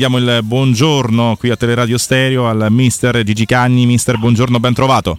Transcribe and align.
Diamo 0.00 0.18
il 0.18 0.42
buongiorno 0.44 1.34
qui 1.36 1.50
a 1.50 1.56
Teleradio 1.56 1.98
Stereo 1.98 2.46
al 2.46 2.68
mister 2.70 3.20
Gigi 3.24 3.44
Cagni. 3.46 3.84
Mister, 3.84 4.16
buongiorno, 4.16 4.60
ben 4.60 4.72
trovato. 4.72 5.18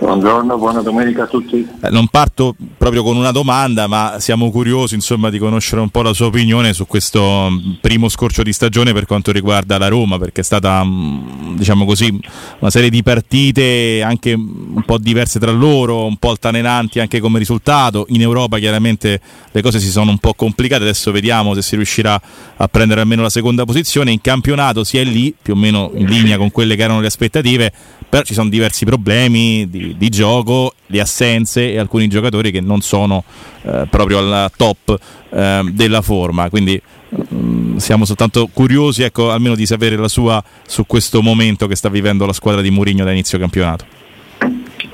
Buongiorno, 0.00 0.56
buona 0.58 0.80
domenica 0.80 1.24
a 1.24 1.26
tutti. 1.26 1.66
Eh, 1.82 1.90
non 1.90 2.06
parto 2.06 2.54
proprio 2.76 3.02
con 3.02 3.16
una 3.16 3.32
domanda, 3.32 3.88
ma 3.88 4.18
siamo 4.20 4.48
curiosi 4.52 4.94
insomma, 4.94 5.28
di 5.28 5.38
conoscere 5.40 5.80
un 5.80 5.88
po' 5.88 6.02
la 6.02 6.12
sua 6.12 6.26
opinione 6.26 6.72
su 6.72 6.86
questo 6.86 7.48
mm, 7.50 7.72
primo 7.80 8.08
scorcio 8.08 8.44
di 8.44 8.52
stagione 8.52 8.92
per 8.92 9.06
quanto 9.06 9.32
riguarda 9.32 9.76
la 9.76 9.88
Roma, 9.88 10.16
perché 10.16 10.42
è 10.42 10.44
stata 10.44 10.84
mm, 10.84 11.56
diciamo 11.56 11.84
così, 11.84 12.16
una 12.60 12.70
serie 12.70 12.90
di 12.90 13.02
partite 13.02 14.00
anche 14.00 14.34
un 14.34 14.82
po' 14.86 14.98
diverse 14.98 15.40
tra 15.40 15.50
loro, 15.50 16.04
un 16.04 16.16
po' 16.16 16.30
altalenanti 16.30 17.00
anche 17.00 17.18
come 17.18 17.40
risultato. 17.40 18.06
In 18.10 18.20
Europa 18.20 18.58
chiaramente 18.58 19.20
le 19.50 19.62
cose 19.62 19.80
si 19.80 19.90
sono 19.90 20.12
un 20.12 20.18
po' 20.18 20.32
complicate, 20.34 20.82
adesso 20.84 21.10
vediamo 21.10 21.54
se 21.54 21.62
si 21.62 21.74
riuscirà 21.74 22.20
a 22.56 22.68
prendere 22.68 23.00
almeno 23.00 23.22
la 23.22 23.30
seconda 23.30 23.64
posizione. 23.64 24.12
In 24.12 24.20
campionato 24.20 24.84
si 24.84 24.96
è 24.96 25.02
lì, 25.02 25.34
più 25.40 25.54
o 25.54 25.56
meno 25.56 25.90
in 25.94 26.06
linea 26.06 26.36
con 26.38 26.52
quelle 26.52 26.76
che 26.76 26.82
erano 26.82 27.00
le 27.00 27.08
aspettative, 27.08 27.72
però 28.08 28.22
ci 28.22 28.32
sono 28.32 28.48
diversi 28.48 28.84
problemi 28.84 29.68
di, 29.68 29.87
di 29.96 30.08
gioco, 30.08 30.74
le 30.86 31.00
assenze 31.00 31.72
e 31.72 31.78
alcuni 31.78 32.08
giocatori 32.08 32.50
che 32.50 32.60
non 32.60 32.80
sono 32.80 33.24
eh, 33.62 33.86
proprio 33.88 34.18
al 34.18 34.50
top 34.56 34.98
eh, 35.30 35.62
della 35.72 36.02
forma. 36.02 36.48
Quindi 36.50 36.80
mh, 37.08 37.34
mm, 37.34 37.76
siamo 37.76 38.04
soltanto 38.04 38.48
curiosi, 38.52 39.02
ecco, 39.02 39.30
almeno 39.30 39.54
di 39.54 39.66
sapere 39.66 39.96
la 39.96 40.08
sua 40.08 40.42
su 40.66 40.86
questo 40.86 41.22
momento 41.22 41.66
che 41.66 41.76
sta 41.76 41.88
vivendo 41.88 42.26
la 42.26 42.32
squadra 42.32 42.60
di 42.60 42.70
Mourinho 42.70 43.04
da 43.04 43.12
inizio 43.12 43.38
campionato. 43.38 43.84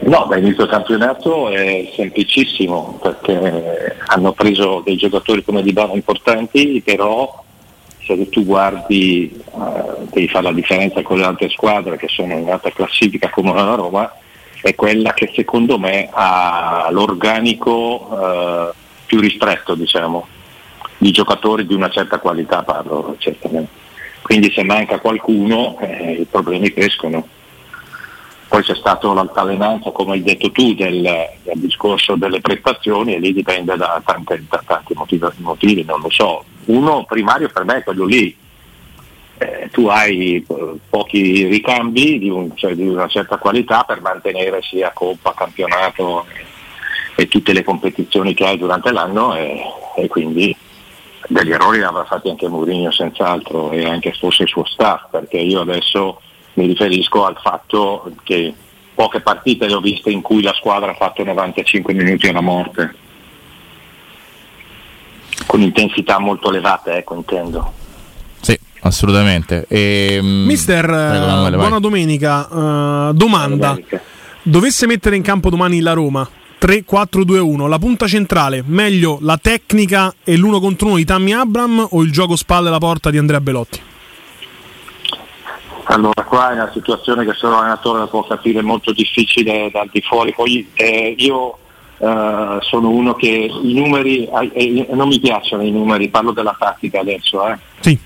No, 0.00 0.26
da 0.28 0.36
inizio 0.36 0.66
campionato 0.66 1.48
è 1.48 1.90
semplicissimo 1.96 2.98
perché 3.02 3.96
hanno 4.06 4.32
preso 4.32 4.82
dei 4.84 4.96
giocatori 4.96 5.42
come 5.42 5.62
Di 5.62 5.72
Bala 5.72 5.94
importanti, 5.94 6.82
però 6.84 7.42
se 8.04 8.28
tu 8.28 8.44
guardi 8.44 9.32
eh, 9.32 10.06
devi 10.10 10.28
fare 10.28 10.44
la 10.44 10.52
differenza 10.52 11.00
con 11.02 11.18
le 11.18 11.24
altre 11.24 11.48
squadre 11.48 11.96
che 11.96 12.08
sono 12.08 12.34
in 12.34 12.50
alta 12.50 12.70
classifica 12.70 13.30
come 13.30 13.54
la 13.54 13.74
Roma, 13.74 14.12
è 14.64 14.74
quella 14.74 15.12
che 15.12 15.30
secondo 15.34 15.78
me 15.78 16.08
ha 16.10 16.88
l'organico 16.90 18.08
eh, 18.10 18.72
più 19.04 19.20
ristretto, 19.20 19.74
diciamo, 19.74 20.26
di 20.96 21.10
giocatori 21.10 21.66
di 21.66 21.74
una 21.74 21.90
certa 21.90 22.18
qualità 22.18 22.62
parlo 22.62 23.14
certamente. 23.18 23.82
Quindi 24.22 24.50
se 24.52 24.64
manca 24.64 25.00
qualcuno 25.00 25.76
eh, 25.80 26.12
i 26.12 26.24
problemi 26.24 26.72
crescono. 26.72 27.28
Poi 28.48 28.62
c'è 28.62 28.74
stata 28.74 29.12
l'altalenanza, 29.12 29.90
come 29.90 30.12
hai 30.12 30.22
detto 30.22 30.50
tu, 30.50 30.72
del, 30.72 31.02
del, 31.02 31.58
discorso 31.58 32.14
delle 32.16 32.40
prestazioni 32.40 33.14
e 33.14 33.18
lì 33.18 33.34
dipende 33.34 33.76
da, 33.76 34.00
tante, 34.02 34.44
da 34.48 34.62
tanti 34.64 34.94
motivi, 34.94 35.26
motivi, 35.40 35.84
non 35.84 36.00
lo 36.00 36.08
so. 36.08 36.42
Uno 36.66 37.04
primario 37.04 37.50
per 37.52 37.64
me 37.64 37.76
è 37.76 37.82
quello 37.82 38.06
lì. 38.06 38.34
Eh, 39.38 39.68
tu 39.72 39.86
hai 39.88 40.36
eh, 40.36 40.74
pochi 40.88 41.46
ricambi 41.46 42.18
di, 42.18 42.28
un, 42.28 42.56
cioè, 42.56 42.74
di, 42.74 42.86
una 42.86 43.08
certa 43.08 43.36
qualità 43.36 43.82
per 43.82 44.00
mantenere 44.00 44.62
sia 44.62 44.92
Coppa, 44.92 45.34
campionato 45.34 46.26
e, 47.16 47.26
tutte 47.26 47.52
le 47.52 47.64
competizioni 47.64 48.32
che 48.32 48.46
hai 48.46 48.58
durante 48.58 48.92
l'anno 48.92 49.34
e, 49.34 49.60
e 49.96 50.06
quindi 50.06 50.56
degli 51.26 51.50
errori 51.50 51.78
li 51.78 51.84
avrà 51.84 52.04
fatti 52.04 52.28
anche 52.28 52.48
Mourinho 52.48 52.92
senz'altro 52.92 53.72
e 53.72 53.84
anche 53.84 54.12
forse 54.12 54.44
il 54.44 54.48
suo 54.48 54.64
staff 54.64 55.08
perché 55.10 55.38
io 55.38 55.62
adesso 55.62 56.20
mi 56.54 56.66
riferisco 56.66 57.24
al 57.24 57.38
fatto 57.40 58.12
che 58.22 58.54
poche 58.94 59.20
partite 59.20 59.66
le 59.66 59.74
ho 59.74 59.80
viste 59.80 60.10
in 60.10 60.22
cui 60.22 60.42
la 60.42 60.54
squadra 60.54 60.92
ha 60.92 60.94
fatto 60.94 61.24
95 61.24 61.92
minuti 61.92 62.28
alla 62.28 62.40
morte, 62.40 62.94
con 65.46 65.60
intensità 65.60 66.18
molto 66.18 66.50
elevate, 66.50 66.96
ecco, 66.96 67.14
intendo. 67.14 67.83
Assolutamente. 68.84 69.64
E, 69.68 70.16
ehm, 70.18 70.44
Mister, 70.44 70.84
prego, 70.84 71.26
Manuele, 71.26 71.56
buona 71.56 71.78
domenica. 71.78 72.46
Uh, 72.50 73.12
domanda. 73.12 73.68
Domenica. 73.68 74.02
Dovesse 74.42 74.86
mettere 74.86 75.16
in 75.16 75.22
campo 75.22 75.48
domani 75.48 75.80
la 75.80 75.94
Roma 75.94 76.28
3-4-2-1, 76.60 77.66
la 77.66 77.78
punta 77.78 78.06
centrale, 78.06 78.62
meglio 78.66 79.18
la 79.22 79.38
tecnica 79.38 80.14
e 80.22 80.36
l'uno 80.36 80.60
contro 80.60 80.88
uno 80.88 80.96
di 80.96 81.04
Tammy 81.04 81.32
Abram 81.32 81.86
o 81.90 82.02
il 82.02 82.10
gioco 82.12 82.36
spalle 82.36 82.68
alla 82.68 82.78
porta 82.78 83.10
di 83.10 83.16
Andrea 83.16 83.40
Belotti? 83.40 83.80
Allora 85.84 86.22
qua 86.24 86.50
è 86.50 86.54
una 86.54 86.70
situazione 86.72 87.24
che 87.24 87.32
solo 87.34 87.56
l'allenatore 87.56 88.06
può 88.06 88.26
capire 88.26 88.62
molto 88.62 88.92
difficile 88.92 89.70
dal 89.70 89.88
di 89.90 90.00
fuori, 90.00 90.32
poi 90.32 90.66
eh, 90.74 91.14
io 91.18 91.58
eh, 91.98 92.58
sono 92.60 92.88
uno 92.88 93.14
che 93.14 93.28
i 93.28 93.74
numeri, 93.74 94.26
eh, 94.52 94.88
non 94.92 95.08
mi 95.08 95.20
piacciono 95.20 95.62
i 95.62 95.70
numeri, 95.70 96.08
parlo 96.08 96.32
della 96.32 96.56
tattica 96.58 97.00
adesso, 97.00 97.46
eh. 97.46 97.58
sì. 97.80 97.98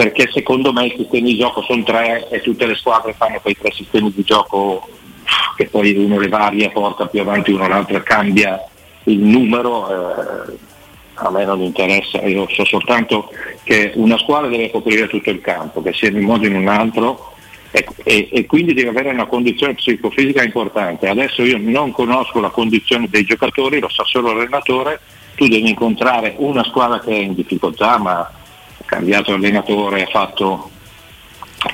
Perché 0.00 0.30
secondo 0.32 0.72
me 0.72 0.86
i 0.86 0.94
sistemi 0.96 1.32
di 1.32 1.36
gioco 1.36 1.60
sono 1.60 1.82
tre 1.82 2.26
e 2.30 2.40
tutte 2.40 2.64
le 2.64 2.74
squadre 2.74 3.12
fanno 3.12 3.38
quei 3.42 3.54
tre 3.54 3.70
sistemi 3.70 4.10
di 4.10 4.22
gioco 4.22 4.88
che 5.58 5.66
poi 5.66 5.94
uno 5.94 6.18
le 6.18 6.28
varia, 6.28 6.70
porta 6.70 7.06
più 7.06 7.20
avanti 7.20 7.52
uno 7.52 7.68
l'altro, 7.68 8.02
cambia 8.02 8.58
il 9.04 9.18
numero 9.18 9.90
eh, 9.90 10.56
a 11.16 11.30
me 11.30 11.44
non 11.44 11.60
interessa, 11.60 12.22
io 12.22 12.48
so 12.48 12.64
soltanto 12.64 13.28
che 13.62 13.92
una 13.96 14.16
squadra 14.16 14.48
deve 14.48 14.70
coprire 14.70 15.06
tutto 15.06 15.28
il 15.28 15.42
campo, 15.42 15.82
che 15.82 15.92
sia 15.92 16.08
in 16.08 16.16
un 16.16 16.24
modo 16.24 16.44
o 16.44 16.48
in 16.48 16.56
un 16.56 16.68
altro 16.68 17.34
e, 17.70 17.86
e, 18.02 18.28
e, 18.32 18.46
quindi 18.46 18.72
deve 18.72 18.88
avere 18.88 19.10
una 19.10 19.26
condizione 19.26 19.74
psicofisica 19.74 20.42
importante. 20.42 21.08
Adesso 21.08 21.42
io 21.42 21.58
non 21.60 21.92
conosco 21.92 22.40
la 22.40 22.48
condizione 22.48 23.06
dei 23.10 23.24
giocatori, 23.24 23.80
lo 23.80 23.90
sa 23.90 24.04
solo 24.06 24.32
l'allenatore, 24.32 24.98
tu 25.34 25.46
devi 25.46 25.68
incontrare 25.68 26.36
una 26.38 26.64
squadra 26.64 27.00
che 27.00 27.10
è 27.10 27.18
in 27.18 27.34
difficoltà 27.34 27.98
ma 27.98 28.39
cambiato 28.90 29.32
allenatore, 29.32 30.02
ha 30.02 30.06
fatto 30.06 30.68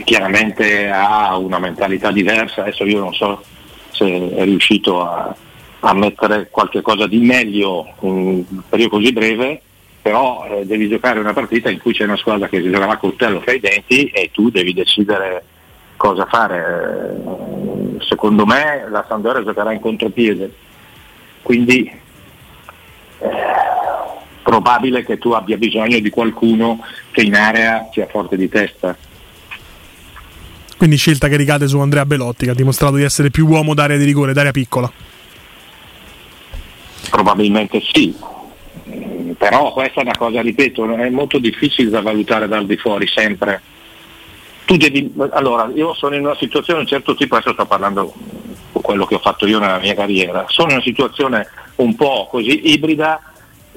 chiaramente 0.05 0.91
ha 0.91 1.37
una 1.39 1.59
mentalità 1.59 2.13
diversa, 2.13 2.61
adesso 2.61 2.85
io 2.85 2.99
non 2.99 3.15
so 3.15 3.43
se 3.91 4.35
è 4.35 4.45
riuscito 4.45 5.03
a, 5.03 5.35
a 5.81 5.95
mettere 5.95 6.49
qualche 6.51 6.83
cosa 6.83 7.07
di 7.07 7.19
meglio 7.21 7.95
in 8.01 8.45
un 8.51 8.63
periodo 8.69 8.97
così 8.97 9.13
breve, 9.13 9.63
però 10.03 10.47
eh, 10.47 10.67
devi 10.67 10.89
giocare 10.89 11.19
una 11.19 11.33
partita 11.33 11.71
in 11.71 11.81
cui 11.81 11.95
c'è 11.95 12.05
una 12.05 12.19
squadra 12.19 12.49
che 12.49 12.61
si 12.61 12.71
giocherà 12.71 12.93
a 12.93 12.99
coltello 12.99 13.41
fra 13.41 13.53
i 13.53 13.61
denti 13.61 14.09
e 14.09 14.31
tu 14.31 14.51
devi 14.51 14.75
decidere 14.75 15.43
cosa 15.97 16.27
fare. 16.27 17.17
Secondo 18.01 18.45
me 18.45 18.87
la 18.91 19.05
Sampdoria 19.09 19.43
giocherà 19.43 19.73
in 19.73 19.81
contropiede, 19.81 20.53
quindi 21.41 21.91
eh, 23.21 23.29
probabile 24.47 25.05
che 25.05 25.19
tu 25.19 25.33
abbia 25.33 25.57
bisogno 25.57 25.99
di 25.99 26.09
qualcuno 26.09 26.79
che 27.11 27.23
in 27.23 27.35
area 27.35 27.89
sia 27.93 28.07
forte 28.07 28.37
di 28.37 28.49
testa. 28.49 28.97
Quindi 30.77 30.97
scelta 30.97 31.27
che 31.27 31.37
ricade 31.37 31.67
su 31.67 31.81
Andrea 31.81 32.07
Belotti 32.07 32.45
che 32.45 32.53
ha 32.53 32.55
dimostrato 32.55 32.95
di 32.95 33.03
essere 33.03 33.31
più 33.31 33.49
uomo 33.49 33.75
d'area 33.75 33.97
di 33.97 34.05
rigore, 34.05 34.33
d'area 34.33 34.53
piccola. 34.53 34.89
Probabilmente 37.11 37.83
sì, 37.93 38.15
però 39.37 39.73
questa 39.73 40.01
è 40.01 40.05
una 40.05 40.17
cosa, 40.17 40.41
ripeto, 40.41 40.95
è 40.95 41.11
molto 41.11 41.39
difficile 41.39 41.91
da 41.91 42.01
valutare 42.01 42.47
dal 42.47 42.67
di 42.67 42.77
fuori 42.77 43.09
sempre. 43.09 43.61
Tu 44.65 44.77
devi, 44.77 45.13
allora, 45.31 45.69
io 45.75 45.93
sono 45.95 46.15
in 46.15 46.25
una 46.25 46.37
situazione 46.37 46.81
un 46.81 46.87
certo 46.87 47.17
tipo, 47.17 47.35
adesso 47.35 47.53
sto 47.53 47.67
parlando 47.67 48.13
di 48.15 48.81
quello 48.81 49.07
che 49.07 49.17
ho 49.17 49.21
fatto 49.21 49.45
io 49.47 49.59
nella 49.59 49.79
mia 49.79 49.95
carriera, 49.95 50.45
sono 50.47 50.69
in 50.69 50.75
una 50.75 50.85
situazione 50.85 51.49
un 51.77 51.97
po' 51.97 52.29
così 52.31 52.73
ibrida, 52.73 53.21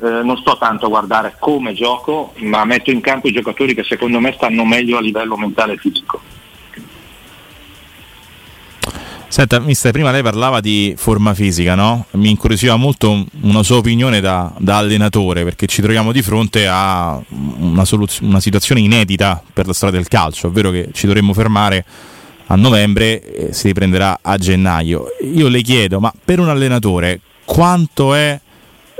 eh, 0.01 0.23
non 0.23 0.37
sto 0.37 0.57
tanto 0.57 0.85
a 0.85 0.89
guardare 0.89 1.35
come 1.39 1.73
gioco, 1.73 2.33
ma 2.37 2.65
metto 2.65 2.91
in 2.91 3.01
campo 3.01 3.27
i 3.27 3.33
giocatori 3.33 3.73
che 3.73 3.83
secondo 3.83 4.19
me 4.19 4.33
stanno 4.33 4.65
meglio 4.65 4.97
a 4.97 5.01
livello 5.01 5.37
mentale 5.37 5.73
e 5.73 5.77
fisico. 5.77 6.21
Senta, 9.27 9.59
mister, 9.59 9.91
prima 9.91 10.09
lei 10.09 10.23
parlava 10.23 10.59
di 10.59 10.95
forma 10.97 11.35
fisica, 11.35 11.75
no? 11.75 12.07
Mi 12.13 12.31
incuriosiva 12.31 12.77
molto 12.77 13.25
una 13.41 13.61
sua 13.61 13.77
opinione 13.77 14.21
da, 14.21 14.51
da 14.57 14.77
allenatore, 14.77 15.43
perché 15.43 15.67
ci 15.67 15.83
troviamo 15.83 16.11
di 16.11 16.23
fronte 16.23 16.67
a 16.67 17.21
una, 17.29 17.85
soluz- 17.85 18.21
una, 18.21 18.39
situazione 18.39 18.81
inedita 18.81 19.39
per 19.53 19.67
la 19.67 19.73
storia 19.73 19.99
del 19.99 20.07
calcio, 20.07 20.47
ovvero 20.47 20.71
che 20.71 20.89
ci 20.93 21.05
dovremmo 21.05 21.33
fermare 21.33 21.85
a 22.47 22.55
novembre 22.55 23.21
e 23.49 23.53
si 23.53 23.67
riprenderà 23.67 24.17
a 24.19 24.35
gennaio. 24.37 25.05
Io 25.21 25.47
le 25.47 25.61
chiedo, 25.61 25.99
ma 25.99 26.11
per 26.25 26.39
un 26.39 26.49
allenatore 26.49 27.21
quanto, 27.45 28.15
è, 28.15 28.39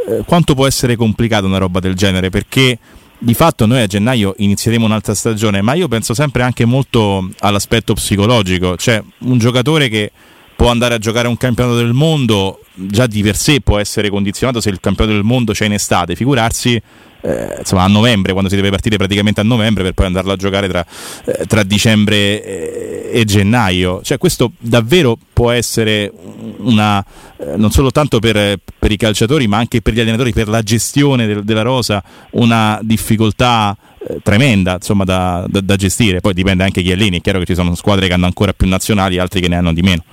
eh, 0.09 0.23
quanto 0.25 0.55
può 0.55 0.65
essere 0.65 0.95
complicata 0.95 1.45
una 1.45 1.57
roba 1.57 1.79
del 1.79 1.93
genere? 1.93 2.29
Perché 2.29 2.77
di 3.17 3.33
fatto 3.33 3.65
noi 3.65 3.81
a 3.81 3.87
gennaio 3.87 4.33
inizieremo 4.37 4.85
un'altra 4.85 5.13
stagione, 5.13 5.61
ma 5.61 5.73
io 5.73 5.87
penso 5.87 6.13
sempre 6.13 6.41
anche 6.41 6.65
molto 6.65 7.29
all'aspetto 7.39 7.93
psicologico, 7.93 8.75
cioè 8.77 9.03
un 9.19 9.37
giocatore 9.37 9.89
che 9.89 10.11
può 10.59 10.67
andare 10.67 10.93
a 10.93 10.97
giocare 10.97 11.29
un 11.29 11.37
campionato 11.37 11.77
del 11.77 11.93
mondo 11.93 12.59
già 12.73 13.07
di 13.07 13.21
per 13.21 13.37
sé 13.37 13.61
può 13.61 13.79
essere 13.79 14.09
condizionato 14.09 14.59
se 14.59 14.67
il 14.67 14.81
campionato 14.81 15.15
del 15.15 15.25
mondo 15.25 15.53
c'è 15.53 15.63
in 15.63 15.71
estate, 15.71 16.15
figurarsi 16.15 16.81
eh, 17.21 17.55
insomma, 17.59 17.83
a 17.83 17.87
novembre, 17.87 18.33
quando 18.33 18.49
si 18.49 18.57
deve 18.57 18.69
partire 18.69 18.97
praticamente 18.97 19.39
a 19.39 19.45
novembre 19.45 19.83
per 19.83 19.93
poi 19.93 20.07
andarlo 20.07 20.33
a 20.33 20.35
giocare 20.35 20.67
tra, 20.67 20.85
eh, 21.23 21.45
tra 21.45 21.63
dicembre 21.63 22.43
e, 22.43 23.09
e, 23.13 23.23
gennaio. 23.23 24.01
Cioè, 24.03 24.17
questo 24.17 24.51
davvero 24.59 25.17
può 25.31 25.49
essere 25.51 26.11
una, 26.57 27.05
eh, 27.37 27.55
non 27.55 27.71
solo 27.71 27.89
tanto 27.89 28.19
per, 28.19 28.59
per, 28.77 28.91
i 28.91 28.97
calciatori, 28.97 29.47
ma 29.47 29.59
anche 29.59 29.81
per 29.81 29.93
gli 29.93 30.01
allenatori, 30.01 30.33
per 30.33 30.49
la 30.49 30.61
gestione 30.61 31.25
del, 31.25 31.45
della 31.45 31.61
rosa, 31.61 32.03
una 32.31 32.79
difficoltà 32.83 33.77
eh, 34.05 34.19
tremenda 34.21 34.73
insomma, 34.73 35.05
da, 35.05 35.45
da, 35.47 35.61
da, 35.61 35.77
gestire. 35.77 36.19
Poi 36.19 36.33
dipende 36.33 36.65
anche 36.65 36.81
chi 36.81 36.93
lì. 36.97 37.09
È 37.09 37.21
chiaro 37.21 37.39
che 37.39 37.45
ci 37.45 37.55
sono 37.55 37.75
squadre 37.75 38.07
che 38.07 38.13
hanno 38.13 38.25
ancora 38.25 38.51
più 38.51 38.67
nazionali, 38.67 39.19
altri 39.19 39.39
che 39.39 39.47
ne 39.47 39.55
hanno 39.55 39.71
di 39.71 39.81
meno. 39.81 40.03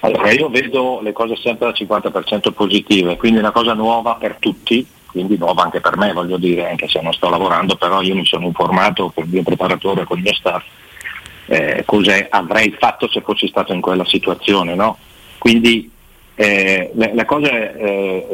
Allora, 0.00 0.30
io 0.30 0.48
vedo 0.48 1.00
le 1.02 1.12
cose 1.12 1.36
sempre 1.36 1.66
al 1.66 1.74
50% 1.76 2.52
positive, 2.52 3.16
quindi 3.16 3.38
è 3.38 3.42
una 3.42 3.50
cosa 3.50 3.74
nuova 3.74 4.14
per 4.14 4.36
tutti, 4.38 4.86
quindi 5.06 5.36
nuova 5.36 5.64
anche 5.64 5.80
per 5.80 5.96
me, 5.96 6.12
voglio 6.12 6.36
dire, 6.36 6.70
anche 6.70 6.86
se 6.86 7.00
non 7.00 7.12
sto 7.12 7.28
lavorando, 7.28 7.76
però 7.76 8.00
io 8.00 8.14
mi 8.14 8.24
sono 8.24 8.46
informato 8.46 9.10
con 9.12 9.24
il 9.24 9.30
mio 9.30 9.42
preparatore, 9.42 10.04
con 10.04 10.18
il 10.18 10.22
mio 10.22 10.34
staff, 10.34 10.64
eh, 11.46 11.82
cosa 11.84 12.14
avrei 12.28 12.70
fatto 12.78 13.08
se 13.08 13.22
fossi 13.22 13.48
stato 13.48 13.72
in 13.72 13.80
quella 13.80 14.04
situazione. 14.04 14.74
No? 14.74 14.98
Quindi 15.38 15.90
eh, 16.36 16.92
le, 16.94 17.14
le, 17.14 17.24
cose 17.24 17.76
eh, 17.76 18.26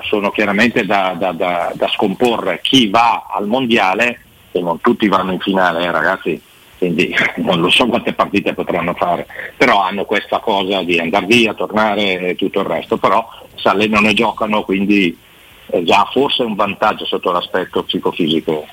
sono 0.00 0.30
chiaramente 0.30 0.84
da, 0.84 1.14
da, 1.16 1.32
da, 1.32 1.72
da, 1.74 1.88
scomporre. 1.88 2.60
Chi 2.62 2.90
va 2.90 3.26
al 3.30 3.46
mondiale, 3.46 4.20
e 4.52 4.60
non 4.60 4.80
tutti 4.82 5.08
vanno 5.08 5.32
in 5.32 5.40
finale, 5.40 5.84
eh, 5.84 5.90
ragazzi, 5.90 6.38
quindi 6.78 7.14
non 7.36 7.60
lo 7.60 7.70
so 7.70 7.86
quante 7.86 8.12
partite 8.12 8.54
potranno 8.54 8.94
fare, 8.94 9.26
però 9.56 9.82
hanno 9.82 10.04
questa 10.04 10.38
cosa 10.38 10.82
di 10.82 10.98
andare 10.98 11.26
via, 11.26 11.54
tornare 11.54 12.18
e 12.18 12.34
tutto 12.36 12.60
il 12.60 12.66
resto, 12.66 12.96
però 12.96 13.26
si 13.54 13.68
allenano 13.68 14.08
e 14.08 14.14
giocano, 14.14 14.62
quindi 14.62 15.16
è 15.66 15.82
già 15.82 16.08
forse 16.12 16.42
un 16.42 16.54
vantaggio 16.54 17.04
sotto 17.04 17.32
l'aspetto 17.32 17.82
psicofisico. 17.82 18.66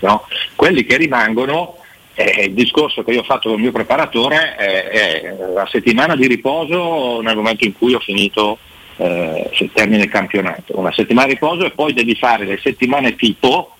No? 0.00 0.26
Quelli 0.54 0.84
che 0.84 0.96
rimangono 0.96 1.76
eh, 2.14 2.44
il 2.46 2.54
discorso 2.54 3.02
che 3.02 3.12
io 3.12 3.20
ho 3.20 3.24
fatto 3.24 3.48
con 3.48 3.56
il 3.56 3.62
mio 3.62 3.72
preparatore 3.72 4.54
è, 4.56 4.88
è, 4.88 5.36
la 5.52 5.66
settimana 5.66 6.14
di 6.14 6.26
riposo 6.26 7.20
nel 7.20 7.36
momento 7.36 7.64
in 7.64 7.72
cui 7.72 7.94
ho 7.94 8.00
finito 8.00 8.58
eh, 8.96 9.50
se 9.54 9.70
termine 9.72 10.04
il 10.04 10.10
campionato. 10.10 10.78
Una 10.78 10.92
settimana 10.92 11.26
di 11.26 11.34
riposo 11.34 11.64
e 11.64 11.70
poi 11.70 11.92
devi 11.92 12.14
fare 12.14 12.44
le 12.44 12.58
settimane 12.58 13.16
tipo, 13.16 13.74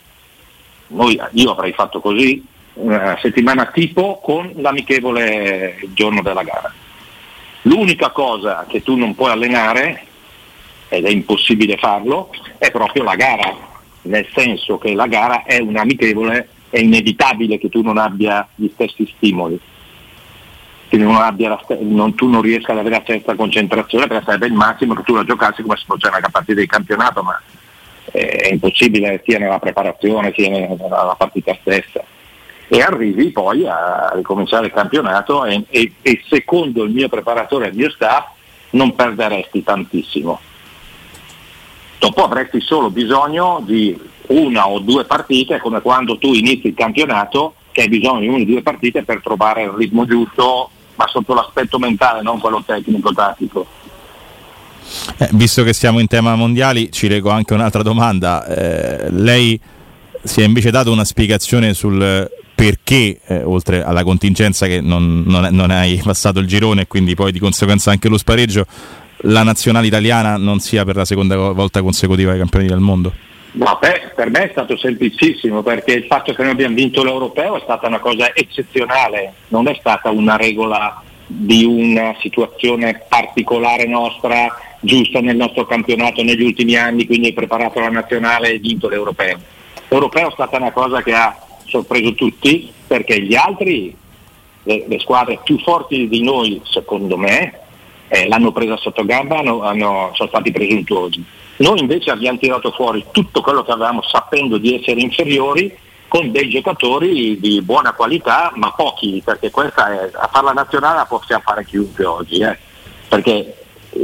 noi, 0.89 1.21
io 1.33 1.51
avrei 1.53 1.73
fatto 1.73 2.01
così, 2.01 2.43
una 2.75 3.19
settimana 3.21 3.67
tipo 3.67 4.21
con 4.23 4.53
l'amichevole 4.57 5.79
giorno 5.93 6.23
della 6.23 6.43
gara. 6.43 6.73
L'unica 7.63 8.11
cosa 8.11 8.67
che 8.69 8.83
tu 8.83 8.97
non 8.97 9.15
puoi 9.15 9.31
allenare, 9.31 10.05
ed 10.89 11.05
è 11.05 11.11
impossibile 11.11 11.77
farlo, 11.77 12.31
è 12.59 12.71
proprio 12.71 13.03
la 13.03 13.15
gara, 13.15 13.57
nel 14.03 14.29
senso 14.35 14.79
che 14.79 14.95
la 14.95 15.07
gara 15.07 15.45
è 15.45 15.59
un 15.59 15.77
amichevole 15.77 16.49
è 16.75 16.81
inevitabile 16.81 17.57
che 17.57 17.69
tu 17.69 17.83
non 17.83 17.99
abbia 17.99 18.47
gli 18.57 18.69
stessi 18.73 19.07
stimoli, 19.17 19.59
che 20.89 20.97
non 20.97 21.17
st- 21.63 21.79
non, 21.81 22.17
tu 22.17 22.29
non 22.29 22.43
riesca 22.43 22.73
ad 22.73 22.79
avere 22.79 22.97
la 22.97 23.03
stessa 23.03 23.37
concentrazione 23.37 24.09
perché 24.09 24.25
sarebbe 24.25 24.47
il 24.47 24.55
massimo 24.55 24.95
che 24.95 25.05
tu 25.05 25.15
la 25.15 25.23
giocassi 25.23 25.63
come 25.63 25.77
se 25.77 25.85
fosse 25.87 26.09
una 26.09 26.29
partita 26.31 26.59
di 26.61 26.67
campionato, 26.67 27.23
ma 27.23 27.41
è 28.11 28.49
impossibile 28.51 29.23
sia 29.25 29.39
nella 29.39 29.61
preparazione 29.61 30.33
sia 30.35 30.49
nella 30.49 31.15
partita 31.17 31.57
stessa. 31.61 32.05
E 32.75 32.83
arrivi 32.83 33.31
poi 33.31 33.65
a 33.69 34.11
ricominciare 34.15 34.67
il 34.67 34.73
campionato 34.73 35.45
e, 35.45 35.65
e, 35.69 35.93
e 36.03 36.21
secondo 36.29 36.83
il 36.83 36.91
mio 36.91 37.09
preparatore 37.09 37.67
e 37.67 37.69
il 37.69 37.77
mio 37.77 37.89
staff 37.91 38.31
non 38.71 38.97
perderesti 38.97 39.63
tantissimo. 39.63 40.41
Dopo 42.01 42.25
avresti 42.25 42.61
solo 42.61 42.91
bisogno 42.91 43.63
di 43.65 43.97
una 44.27 44.69
o 44.69 44.81
due 44.81 45.05
partite, 45.05 45.61
come 45.61 45.81
quando 45.83 46.19
tu 46.19 46.35
inizi 46.35 46.67
il 46.67 46.75
campionato, 46.75 47.55
che 47.71 47.83
hai 47.83 47.89
bisogno 47.89 48.19
di 48.19 48.27
una 48.27 48.43
o 48.43 48.45
due 48.45 48.63
partite 48.63 49.05
per 49.05 49.21
trovare 49.23 49.63
il 49.63 49.71
ritmo 49.71 50.05
giusto, 50.05 50.69
ma 50.97 51.07
sotto 51.07 51.33
l'aspetto 51.33 51.79
mentale, 51.79 52.23
non 52.23 52.41
quello 52.41 52.61
tecnico-tattico. 52.67 53.67
Eh, 55.19 55.29
visto 55.35 55.63
che 55.63 55.73
siamo 55.73 56.01
in 56.01 56.09
tema 56.09 56.35
mondiali, 56.35 56.91
ci 56.91 57.07
leggo 57.07 57.31
anche 57.31 57.55
un'altra 57.55 57.83
domanda. 57.83 58.45
Eh, 58.47 59.11
lei 59.13 59.61
si 60.25 60.41
è 60.41 60.45
invece 60.45 60.73
dato 60.73 60.91
una 60.91 61.05
spiegazione 61.05 61.73
sul 61.73 62.43
perché, 62.55 63.21
eh, 63.27 63.43
oltre 63.43 63.83
alla 63.83 64.05
contingenza 64.05 64.67
che 64.67 64.81
non, 64.81 65.25
non, 65.27 65.49
non, 65.51 65.71
hai 65.71 66.01
passato 66.05 66.39
il 66.39 66.47
girone 66.47 66.83
e 66.83 66.87
quindi 66.87 67.15
poi 67.15 67.33
di 67.33 67.39
conseguenza 67.39 67.91
anche 67.91 68.09
lo 68.09 68.19
spareggio, 68.19 68.67
la 69.27 69.43
nazionale 69.43 69.87
italiana 69.87 70.37
non 70.37 70.61
sia 70.61 70.85
per 70.85 70.97
la 70.97 71.05
seconda 71.05 71.37
volta 71.37 71.83
consecutiva 71.83 72.33
ai 72.33 72.39
campioni 72.39 72.67
del 72.67 72.79
mondo? 72.79 73.13
No, 73.53 73.79
beh, 73.81 74.13
per 74.17 74.31
me 74.31 74.49
è 74.49 74.49
stato 74.51 74.77
semplicissimo 74.77 75.63
perché 75.63 75.93
il 75.93 76.05
fatto 76.05 76.35
che 76.35 76.43
noi 76.43 76.53
abbiamo 76.53 76.75
vinto 76.75 77.05
l'europeo 77.05 77.57
è 77.57 77.61
stata 77.63 77.87
una 77.87 78.01
cosa 78.01 78.35
eccezionale, 78.35 79.35
non 79.49 79.69
è 79.69 79.77
stata 79.79 80.11
una 80.11 80.37
regola 80.37 81.03
di 81.27 81.65
una 81.65 82.15
situazione 82.21 83.03
particolare 83.09 83.87
nostra, 83.87 84.53
giusta 84.81 85.21
nel 85.21 85.37
nostro 85.37 85.67
campionato 85.67 86.23
negli 86.23 86.43
ultimi 86.43 86.77
anni, 86.77 87.07
quindi 87.07 87.29
hai 87.29 87.33
preparato 87.33 87.79
la 87.79 87.91
nazionale 87.91 88.51
e 88.51 88.59
vinto 88.59 88.89
l'europeo. 88.89 89.39
L'europeo 89.89 90.29
è 90.29 90.33
stata 90.33 90.57
una 90.57 90.73
cosa 90.73 91.03
che 91.03 91.13
ha 91.13 91.44
sorpreso 91.67 92.15
tutti 92.15 92.73
perché 92.87 93.21
gli 93.23 93.35
altri, 93.35 93.95
le, 94.63 94.85
le 94.87 94.99
squadre 95.01 95.41
più 95.43 95.59
forti 95.59 96.09
di 96.09 96.23
noi, 96.23 96.61
secondo 96.65 97.17
me, 97.17 97.61
eh, 98.09 98.29
l'hanno 98.29 98.53
presa 98.53 98.77
sotto 98.77 99.05
gamba, 99.05 99.39
hanno, 99.39 99.63
hanno, 99.63 100.11
sono 100.15 100.29
stati 100.29 100.51
presuntuosi 100.51 101.25
noi 101.57 101.79
invece 101.79 102.11
abbiamo 102.11 102.39
tirato 102.39 102.73
fuori 102.73 103.05
tutto 103.13 103.41
quello 103.41 103.63
che 103.63 103.71
avevamo 103.71 104.03
sapendo 104.03 104.59
di 104.59 104.75
essere 104.75 105.01
inferiori 105.01 105.77
con 106.09 106.33
dei 106.33 106.49
giocatori 106.49 107.39
di 107.39 107.63
buona 107.63 107.93
qualità, 107.93 108.53
ma 108.57 108.73
pochi, 108.73 109.23
perché 109.25 109.51
questa 109.51 109.93
è, 109.93 110.11
a 110.13 110.29
farla 110.33 110.53
nazionale 110.53 110.97
la 110.97 111.07
possiamo 111.07 111.43
fare 111.45 111.65
chiunque 111.65 112.05
oggi, 112.05 112.41
eh? 112.41 112.57
perché 113.09 113.57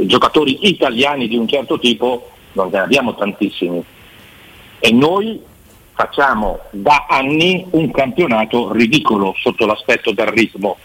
giocatori 0.05 0.67
italiani 0.67 1.27
di 1.27 1.35
un 1.35 1.47
certo 1.47 1.77
tipo 1.77 2.31
non 2.53 2.69
ne 2.69 2.79
abbiamo 2.79 3.15
tantissimi. 3.15 3.83
E 4.79 4.91
noi 4.91 5.41
facciamo 5.93 6.59
da 6.71 7.05
anni 7.07 7.65
un 7.71 7.91
campionato 7.91 8.71
ridicolo 8.71 9.35
sotto 9.37 9.65
l'aspetto 9.65 10.11
del 10.11 10.27
ritmo. 10.27 10.77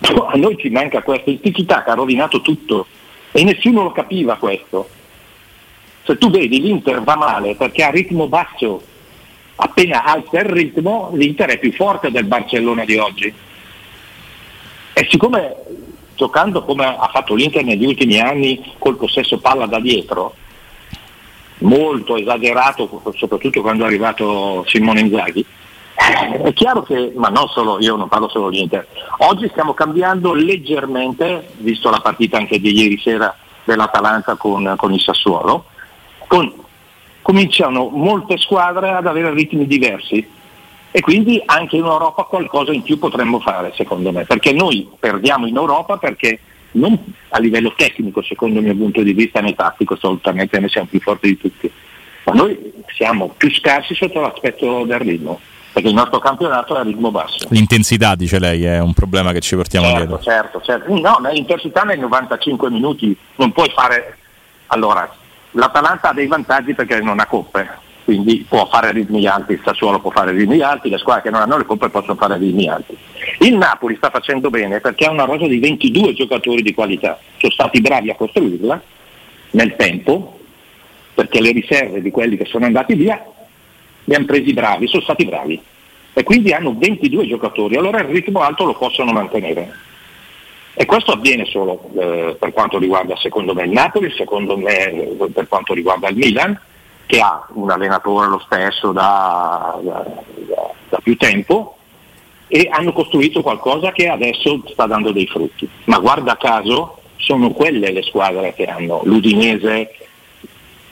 A 0.00 0.36
noi 0.36 0.56
ci 0.58 0.68
manca 0.68 1.02
questo, 1.02 1.30
il 1.30 1.40
tiki 1.40 1.64
ha 1.68 1.94
rovinato 1.94 2.40
tutto 2.40 2.86
e 3.30 3.44
nessuno 3.44 3.82
lo 3.82 3.92
capiva 3.92 4.36
questo. 4.36 4.88
Se 6.04 6.18
tu 6.18 6.30
vedi 6.30 6.60
l'Inter 6.60 7.02
va 7.02 7.16
male 7.16 7.54
perché 7.54 7.84
ha 7.84 7.90
ritmo 7.90 8.26
basso, 8.26 8.82
appena 9.56 10.04
alza 10.04 10.40
il 10.40 10.46
ritmo 10.46 11.10
l'Inter 11.14 11.50
è 11.50 11.58
più 11.58 11.72
forte 11.72 12.10
del 12.10 12.24
Barcellona 12.24 12.84
di 12.84 12.96
oggi. 12.96 13.32
E 14.94 15.06
siccome 15.08 15.54
giocando 16.16 16.64
come 16.64 16.84
ha 16.84 17.08
fatto 17.12 17.34
l'Inter 17.34 17.64
negli 17.64 17.84
ultimi 17.84 18.18
anni 18.18 18.74
col 18.78 18.96
possesso 18.96 19.38
palla 19.38 19.66
da 19.66 19.80
dietro, 19.80 20.34
molto 21.62 22.16
esagerato, 22.16 23.02
soprattutto 23.16 23.60
quando 23.60 23.84
è 23.84 23.86
arrivato 23.86 24.64
Simone 24.66 25.00
Inzaghi, 25.00 25.44
è 25.94 26.52
chiaro 26.52 26.82
che, 26.82 27.12
ma 27.14 27.28
non 27.28 27.48
solo, 27.48 27.78
io 27.80 27.96
non 27.96 28.08
parlo 28.08 28.28
solo 28.28 28.50
di 28.50 28.60
Inter, 28.60 28.86
oggi 29.18 29.48
stiamo 29.48 29.74
cambiando 29.74 30.32
leggermente, 30.34 31.48
visto 31.58 31.90
la 31.90 32.00
partita 32.00 32.38
anche 32.38 32.58
di 32.58 32.72
ieri 32.72 32.98
sera 32.98 33.34
dell'Atalanta 33.64 34.36
con, 34.36 34.74
con 34.76 34.92
il 34.92 35.00
Sassuolo, 35.00 35.66
con, 36.26 36.52
cominciano 37.22 37.88
molte 37.88 38.36
squadre 38.36 38.90
ad 38.90 39.06
avere 39.06 39.32
ritmi 39.32 39.66
diversi. 39.66 40.40
E 40.94 41.00
quindi 41.00 41.40
anche 41.46 41.76
in 41.76 41.84
Europa 41.84 42.24
qualcosa 42.24 42.70
in 42.70 42.82
più 42.82 42.98
potremmo 42.98 43.40
fare 43.40 43.72
secondo 43.74 44.12
me, 44.12 44.26
perché 44.26 44.52
noi 44.52 44.86
perdiamo 44.98 45.46
in 45.46 45.56
Europa 45.56 45.96
perché 45.96 46.38
non 46.72 46.98
a 47.28 47.38
livello 47.38 47.72
tecnico 47.76 48.22
secondo 48.22 48.58
il 48.58 48.66
mio 48.66 48.76
punto 48.76 49.02
di 49.02 49.12
vista 49.12 49.40
né 49.40 49.54
tattico 49.54 49.94
assolutamente 49.94 50.58
noi 50.58 50.68
siamo 50.68 50.88
più 50.88 51.00
forti 51.00 51.28
di 51.28 51.38
tutti, 51.38 51.70
ma 52.24 52.32
noi 52.32 52.72
siamo 52.94 53.34
più 53.36 53.50
scarsi 53.52 53.94
sotto 53.94 54.20
l'aspetto 54.20 54.84
del 54.84 54.98
ritmo 54.98 55.40
perché 55.72 55.88
il 55.88 55.94
nostro 55.94 56.18
campionato 56.18 56.76
è 56.76 56.80
a 56.80 56.82
ritmo 56.82 57.10
basso. 57.10 57.46
L'intensità, 57.48 58.14
dice 58.14 58.38
lei, 58.38 58.62
è 58.64 58.78
un 58.78 58.92
problema 58.92 59.32
che 59.32 59.40
ci 59.40 59.56
portiamo 59.56 59.86
certo, 59.86 60.00
dietro. 60.00 60.22
Certo, 60.22 60.60
certo. 60.60 61.00
No, 61.00 61.18
l'intensità 61.32 61.82
nei 61.82 61.98
95 61.98 62.68
minuti 62.68 63.16
non 63.36 63.52
puoi 63.52 63.70
fare... 63.70 64.18
Allora, 64.66 65.10
L'Atalanta 65.52 66.10
ha 66.10 66.12
dei 66.14 66.26
vantaggi 66.26 66.74
perché 66.74 67.00
non 67.00 67.20
ha 67.20 67.26
coppe, 67.26 67.68
quindi 68.12 68.44
può 68.46 68.66
fare 68.66 68.92
ritmi 68.92 69.26
alti, 69.26 69.52
il 69.52 69.62
Sassuolo 69.64 69.98
può 69.98 70.10
fare 70.10 70.32
ritmi 70.32 70.60
alti, 70.60 70.90
le 70.90 70.98
squadre 70.98 71.22
che 71.22 71.30
non 71.30 71.40
hanno 71.40 71.56
le 71.56 71.64
coppe 71.64 71.88
possono 71.88 72.14
fare 72.14 72.36
ritmi 72.36 72.68
alti. 72.68 72.94
Il 73.38 73.56
Napoli 73.56 73.96
sta 73.96 74.10
facendo 74.10 74.50
bene 74.50 74.80
perché 74.80 75.06
ha 75.06 75.10
una 75.10 75.24
rosa 75.24 75.46
di 75.46 75.58
22 75.58 76.12
giocatori 76.12 76.60
di 76.60 76.74
qualità, 76.74 77.18
sono 77.38 77.52
stati 77.52 77.80
bravi 77.80 78.10
a 78.10 78.14
costruirla 78.14 78.82
nel 79.52 79.76
tempo, 79.76 80.40
perché 81.14 81.40
le 81.40 81.52
riserve 81.52 82.02
di 82.02 82.10
quelli 82.10 82.36
che 82.36 82.44
sono 82.44 82.66
andati 82.66 82.92
via 82.92 83.24
li 84.04 84.14
hanno 84.14 84.26
presi 84.26 84.52
bravi, 84.52 84.86
sono 84.88 85.02
stati 85.02 85.24
bravi 85.24 85.62
e 86.12 86.22
quindi 86.22 86.52
hanno 86.52 86.74
22 86.76 87.26
giocatori, 87.26 87.76
allora 87.76 88.00
il 88.00 88.08
ritmo 88.08 88.40
alto 88.40 88.66
lo 88.66 88.74
possono 88.74 89.12
mantenere. 89.12 89.72
E 90.74 90.84
questo 90.84 91.12
avviene 91.12 91.46
solo 91.46 91.90
eh, 91.98 92.36
per 92.38 92.52
quanto 92.52 92.78
riguarda 92.78 93.16
secondo 93.16 93.54
me 93.54 93.64
il 93.64 93.70
Napoli, 93.70 94.10
secondo 94.10 94.58
me 94.58 95.14
per 95.32 95.48
quanto 95.48 95.72
riguarda 95.72 96.08
il 96.08 96.16
Milan, 96.16 96.60
che 97.06 97.20
ha 97.20 97.46
un 97.52 97.70
allenatore 97.70 98.28
lo 98.28 98.40
stesso 98.44 98.92
da, 98.92 99.78
da, 99.82 100.04
da, 100.88 100.98
più 101.02 101.16
tempo 101.16 101.76
e 102.46 102.68
hanno 102.70 102.92
costruito 102.92 103.42
qualcosa 103.42 103.92
che 103.92 104.08
adesso 104.08 104.62
sta 104.66 104.86
dando 104.86 105.12
dei 105.12 105.26
frutti. 105.26 105.68
Ma 105.84 105.98
guarda 105.98 106.36
caso 106.36 106.98
sono 107.16 107.50
quelle 107.50 107.92
le 107.92 108.02
squadre 108.02 108.52
che 108.54 108.64
hanno 108.64 109.00
l'Udinese 109.04 109.90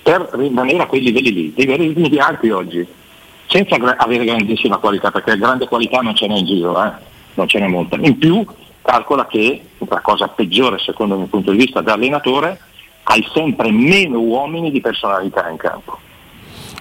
per 0.03 0.29
rimanere 0.33 0.83
a 0.83 0.87
quei 0.87 1.03
livelli 1.03 1.33
lì, 1.33 1.53
dei 1.55 1.77
ritmi 1.77 2.09
di 2.09 2.19
alti 2.19 2.51
oggi. 2.51 2.87
senza 3.47 3.77
avere 3.97 4.25
grandissima 4.25 4.79
qualità, 4.79 5.11
perché 5.11 5.37
grande 5.37 5.67
qualità 5.67 6.01
non 6.01 6.15
ce 6.15 6.29
n'è 6.29 6.37
in 6.37 6.47
giro, 6.47 6.85
eh? 6.85 6.93
non 7.35 7.49
ce 7.49 7.59
n'è 7.59 7.67
molta. 7.67 7.97
In 7.97 8.17
più 8.17 8.45
calcola 8.83 9.27
che, 9.27 9.63
la 9.79 10.01
cosa 10.01 10.29
peggiore 10.29 10.79
secondo 10.79 11.15
il 11.15 11.21
mio 11.21 11.29
punto 11.29 11.51
di 11.51 11.59
vista 11.59 11.81
da 11.81 11.95
allenatore, 11.95 12.59
hai 13.11 13.27
sempre 13.35 13.73
meno 13.73 14.21
uomini 14.21 14.71
di 14.71 14.81
personalità 14.81 15.49
in 15.49 15.57
campo. 15.57 15.99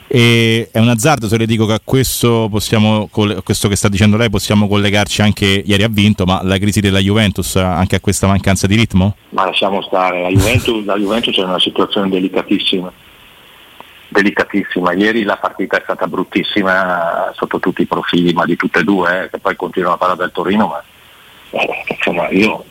E 0.05 0.69
è 0.71 0.79
un 0.79 0.89
azzardo 0.89 1.27
se 1.27 1.38
le 1.38 1.45
dico 1.45 1.65
che 1.65 1.74
a 1.74 1.81
questo, 1.83 2.48
possiamo, 2.50 3.09
a 3.12 3.41
questo 3.41 3.67
che 3.67 3.75
sta 3.75 3.89
dicendo 3.89 4.17
lei 4.17 4.29
possiamo 4.29 4.67
collegarci 4.67 5.21
anche, 5.21 5.45
ieri 5.45 5.83
ha 5.83 5.88
vinto, 5.88 6.25
ma 6.25 6.41
la 6.43 6.57
crisi 6.57 6.81
della 6.81 7.00
Juventus 7.00 7.55
anche 7.55 7.95
a 7.95 8.00
questa 8.00 8.27
mancanza 8.27 8.67
di 8.67 8.75
ritmo? 8.75 9.15
Ma 9.29 9.45
lasciamo 9.45 9.81
stare, 9.81 10.21
la 10.21 10.29
Juventus, 10.29 10.86
la 10.86 10.98
Juventus 10.98 11.36
è 11.36 11.43
una 11.43 11.59
situazione 11.59 12.09
delicatissima, 12.09 12.91
delicatissima. 14.07 14.93
Ieri 14.93 15.24
la 15.24 15.38
partita 15.38 15.77
è 15.77 15.81
stata 15.83 16.07
bruttissima 16.07 17.31
sotto 17.36 17.59
tutti 17.59 17.81
i 17.83 17.88
profili, 17.88 18.33
ma 18.33 18.45
di 18.45 18.55
tutte 18.55 18.79
e 18.79 18.83
due, 18.83 19.25
eh, 19.25 19.29
che 19.29 19.39
poi 19.39 19.55
continuano 19.55 19.95
a 19.95 19.98
parlare 19.98 20.21
del 20.21 20.31
Torino, 20.31 20.67
ma 20.67 20.83
insomma, 21.88 22.29
io, 22.29 22.63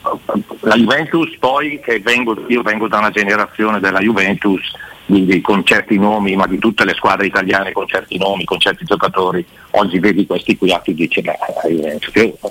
la 0.61 0.77
Juventus 0.77 1.37
poi, 1.39 1.81
che 1.81 2.01
vengo, 2.01 2.37
io 2.47 2.63
vengo 2.63 2.89
da 2.89 2.99
una 2.99 3.11
generazione 3.11 3.81
della 3.81 4.01
Juventus 4.01 4.73
di, 5.07 5.41
con 5.41 5.65
certi 5.65 5.99
nomi, 5.99 6.37
ma 6.37 6.47
di 6.47 6.59
tutte 6.59 6.85
le 6.85 6.95
squadre 6.95 7.27
italiane 7.27 7.73
con 7.73 7.87
certi 7.87 8.19
nomi, 8.19 8.45
con 8.45 8.59
certi 8.59 8.85
giocatori, 8.85 9.45
oggi 9.71 9.99
vedi 9.99 10.27
questi 10.27 10.57
qui 10.57 10.71
a 10.71 10.81
dice, 10.85 11.23
beh, 11.23 11.39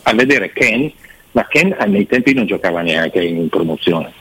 a 0.03 0.13
vedere 0.13 0.51
Ken, 0.51 0.91
ma 1.31 1.46
Ken 1.48 1.75
nei 1.88 2.07
tempi 2.07 2.34
non 2.34 2.46
giocava 2.46 2.81
neanche 2.81 3.24
in 3.24 3.48
promozione. 3.50 4.12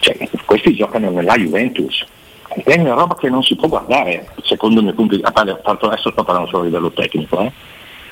Cioè, 0.00 0.28
questi 0.44 0.74
giocano 0.74 1.10
nella 1.10 1.36
Juventus. 1.36 2.04
È 2.46 2.78
una 2.78 2.94
roba 2.94 3.16
che 3.16 3.28
non 3.28 3.42
si 3.42 3.56
può 3.56 3.68
guardare, 3.68 4.26
secondo 4.42 4.78
il 4.78 4.86
mio 4.86 4.94
punto 4.94 5.16
di 5.16 5.22
vista, 5.22 5.40
adesso 5.40 6.10
sto 6.10 6.24
parlando 6.24 6.48
solo 6.48 6.62
a 6.62 6.66
livello 6.66 6.92
tecnico, 6.92 7.40
eh? 7.40 7.52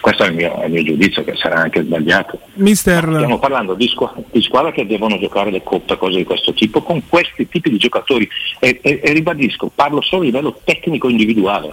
Questo 0.02 0.24
è 0.24 0.28
il, 0.30 0.34
mio, 0.34 0.60
è 0.60 0.64
il 0.64 0.72
mio, 0.72 0.82
giudizio 0.82 1.22
che 1.22 1.36
sarà 1.36 1.60
anche 1.60 1.80
sbagliato. 1.84 2.40
Mister... 2.54 3.04
Stiamo 3.04 3.38
parlando 3.38 3.74
di, 3.74 3.86
squ- 3.86 4.24
di, 4.32 4.42
squadre 4.42 4.72
che 4.72 4.84
devono 4.84 5.16
giocare 5.16 5.52
le 5.52 5.62
coppe, 5.62 5.96
cose 5.96 6.16
di 6.16 6.24
questo 6.24 6.52
tipo, 6.52 6.82
con 6.82 7.06
questi 7.08 7.48
tipi 7.48 7.70
di 7.70 7.78
giocatori 7.78 8.28
e, 8.58 8.80
e, 8.82 9.00
e 9.00 9.12
ribadisco, 9.12 9.70
parlo 9.72 10.00
solo 10.02 10.22
a 10.22 10.24
livello 10.24 10.58
tecnico 10.64 11.08
individuale. 11.08 11.72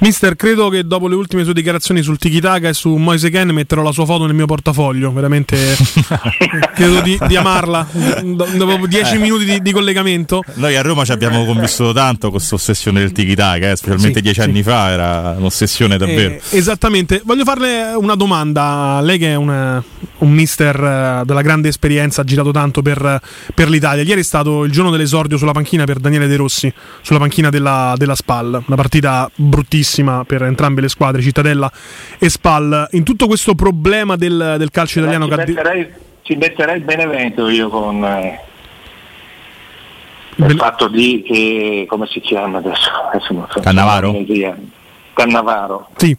Mister, 0.00 0.34
credo 0.34 0.70
che 0.70 0.86
dopo 0.86 1.08
le 1.08 1.14
ultime 1.14 1.44
sue 1.44 1.52
dichiarazioni 1.52 2.00
sul 2.00 2.16
Tikitaka 2.16 2.68
e 2.68 2.72
su 2.72 2.96
Moise 2.96 3.28
Ken 3.28 3.50
metterò 3.50 3.82
la 3.82 3.92
sua 3.92 4.06
foto 4.06 4.24
nel 4.24 4.34
mio 4.34 4.46
portafoglio. 4.46 5.12
Veramente 5.12 5.76
credo 6.74 7.02
di, 7.02 7.18
di, 7.26 7.36
amarla. 7.36 7.86
Dopo 8.22 8.86
dieci 8.86 9.18
minuti 9.18 9.44
di, 9.44 9.60
di, 9.60 9.72
collegamento. 9.72 10.42
Noi 10.54 10.74
a 10.74 10.80
Roma 10.80 11.04
ci 11.04 11.12
abbiamo 11.12 11.44
convissuto 11.44 11.92
tanto 11.92 12.28
con 12.28 12.38
questa 12.38 12.54
ossessione 12.54 13.00
del 13.00 13.12
Tikitaka, 13.12 13.72
eh, 13.72 13.76
specialmente 13.76 14.18
sì, 14.18 14.22
dieci 14.22 14.40
sì. 14.40 14.48
anni 14.48 14.62
fa, 14.62 14.88
era 14.88 15.34
un'ossessione 15.36 15.98
davvero. 15.98 16.32
Eh, 16.34 16.40
esattamente. 16.56 17.20
Voglio 17.22 17.44
farle 17.44 17.92
una 17.94 18.14
domanda. 18.14 19.00
Lei 19.02 19.18
che 19.18 19.32
è 19.32 19.34
una, 19.34 19.84
un 20.18 20.30
mister 20.30 20.82
eh, 20.82 21.22
della 21.26 21.42
grande 21.42 21.68
esperienza, 21.68 22.22
ha 22.22 22.24
girato 22.24 22.52
tanto 22.52 22.80
per, 22.80 23.20
per, 23.54 23.68
l'Italia. 23.68 24.02
Ieri 24.02 24.22
è 24.22 24.24
stato 24.24 24.64
il 24.64 24.72
giorno 24.72 24.90
dell'esordio 24.90 25.36
sulla 25.36 25.52
panchina 25.52 25.84
per 25.84 25.98
Daniele 25.98 26.26
De 26.26 26.36
Rossi, 26.36 26.72
sulla 27.02 27.18
panchina 27.18 27.50
della, 27.50 27.92
della 27.98 28.14
SPAL. 28.14 28.62
Una 28.66 28.76
partita 28.76 29.30
bruttissima 29.34 29.88
bellissima 29.90 30.24
per 30.24 30.42
entrambe 30.42 30.80
le 30.80 30.88
squadre, 30.88 31.20
Cittadella 31.20 31.70
e 32.18 32.28
Spal. 32.28 32.88
In 32.92 33.02
tutto 33.02 33.26
questo 33.26 33.54
problema 33.54 34.16
del, 34.16 34.54
del 34.58 34.70
calcio 34.70 34.98
eh, 34.98 35.02
italiano... 35.02 35.26
Ci 35.28 35.34
metterei, 35.34 35.88
ci 36.22 36.36
metterei 36.36 36.76
il 36.76 36.84
Benevento 36.84 37.48
io 37.48 37.68
con... 37.68 38.04
Eh, 38.04 38.40
il 40.36 40.56
fatto 40.56 40.88
di 40.88 41.22
che 41.26 41.84
come 41.86 42.06
si 42.06 42.20
chiama 42.20 42.58
adesso? 42.58 42.88
adesso 43.12 43.34
non 43.34 43.46
so, 43.50 43.60
Cannavaro? 43.60 44.16
Cannavaro. 45.12 45.88
Sì. 45.96 46.16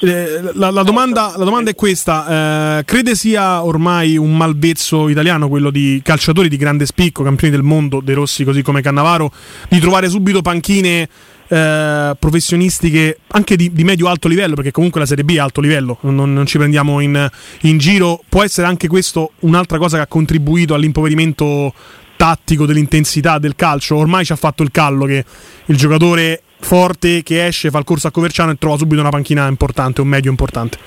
Eh, 0.00 0.52
la, 0.54 0.70
la, 0.70 0.82
domanda, 0.82 1.34
la, 1.36 1.44
domanda, 1.44 1.68
è 1.68 1.74
questa: 1.74 2.78
eh, 2.78 2.84
crede 2.84 3.14
sia 3.14 3.62
ormai 3.62 4.16
un 4.16 4.34
malvezzo 4.34 5.08
italiano 5.08 5.48
quello 5.48 5.68
di 5.70 6.00
calciatori 6.02 6.48
di 6.48 6.56
grande 6.56 6.86
spicco, 6.86 7.22
campioni 7.24 7.52
del 7.52 7.62
mondo, 7.62 8.00
De 8.00 8.14
Rossi 8.14 8.44
così 8.44 8.62
come 8.62 8.80
Cannavaro, 8.80 9.30
di 9.68 9.78
trovare 9.80 10.08
subito 10.08 10.40
panchine 10.40 11.06
eh, 11.48 12.14
professionistiche 12.18 13.20
anche 13.28 13.56
di, 13.56 13.72
di 13.72 13.84
medio-alto 13.84 14.28
livello, 14.28 14.54
perché 14.54 14.70
comunque 14.70 15.00
la 15.00 15.06
Serie 15.06 15.24
B 15.24 15.34
è 15.34 15.38
alto 15.38 15.60
livello, 15.60 15.98
non, 16.02 16.32
non 16.32 16.46
ci 16.46 16.58
prendiamo 16.58 17.00
in, 17.00 17.28
in, 17.62 17.78
giro. 17.78 18.20
Può 18.28 18.42
essere 18.42 18.66
anche 18.66 18.88
questo 18.88 19.32
un'altra 19.40 19.78
cosa 19.78 19.96
che 19.96 20.02
ha 20.02 20.06
contribuito 20.06 20.74
all'impoverimento 20.74 21.72
tattico 22.16 22.66
dell'intensità 22.66 23.38
del 23.38 23.56
calcio. 23.56 23.96
Ormai 23.96 24.24
ci 24.24 24.32
ha 24.32 24.36
fatto 24.36 24.62
il 24.62 24.70
callo 24.70 25.06
che 25.06 25.24
il 25.66 25.76
giocatore 25.76 26.42
forte 26.60 27.22
che 27.22 27.46
esce, 27.46 27.70
fa 27.70 27.78
il 27.78 27.84
corso 27.84 28.08
a 28.08 28.10
Coverciano 28.10 28.50
e 28.50 28.56
trova 28.58 28.76
subito 28.76 29.00
una 29.00 29.10
panchina 29.10 29.46
importante, 29.46 30.00
un 30.00 30.08
medio 30.08 30.30
importante. 30.30 30.78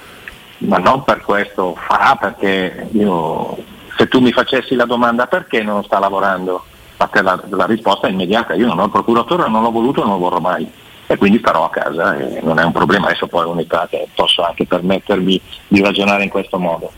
Ma 0.60 0.78
non 0.78 1.04
per 1.04 1.22
questo 1.22 1.76
fa, 1.76 2.18
perché 2.20 2.90
io, 2.92 3.58
se 3.98 4.08
tu 4.08 4.20
mi 4.20 4.32
facessi 4.32 4.76
la 4.76 4.86
domanda 4.86 5.26
perché 5.26 5.64
non 5.64 5.84
sta 5.84 5.98
lavorando, 5.98 6.66
la, 7.22 7.44
la, 7.50 7.66
risposta 7.66 8.08
è 8.08 8.12
immediata, 8.12 8.54
io 8.54 8.68
non 8.68 8.80
ho 8.80 8.86
il 8.86 8.92
procuratore, 8.92 9.50
non 9.50 9.64
l'ho 9.64 9.72
voluto, 9.72 10.02
non 10.02 10.14
lo 10.14 10.18
vorrò 10.18 10.40
mai 10.40 10.70
e 11.08 11.18
quindi 11.18 11.40
starò 11.40 11.66
a 11.66 11.70
casa 11.70 12.16
e 12.16 12.40
non 12.42 12.58
è 12.58 12.64
un 12.64 12.72
problema, 12.72 13.08
adesso 13.08 13.28
poi 13.28 13.46
unità 13.46 13.88
che 13.90 14.08
posso 14.16 14.44
anche 14.44 14.66
permettermi 14.66 15.42
di 15.68 15.82
ragionare 15.82 16.24
in 16.24 16.30
questo 16.30 16.58
modo. 16.58 16.92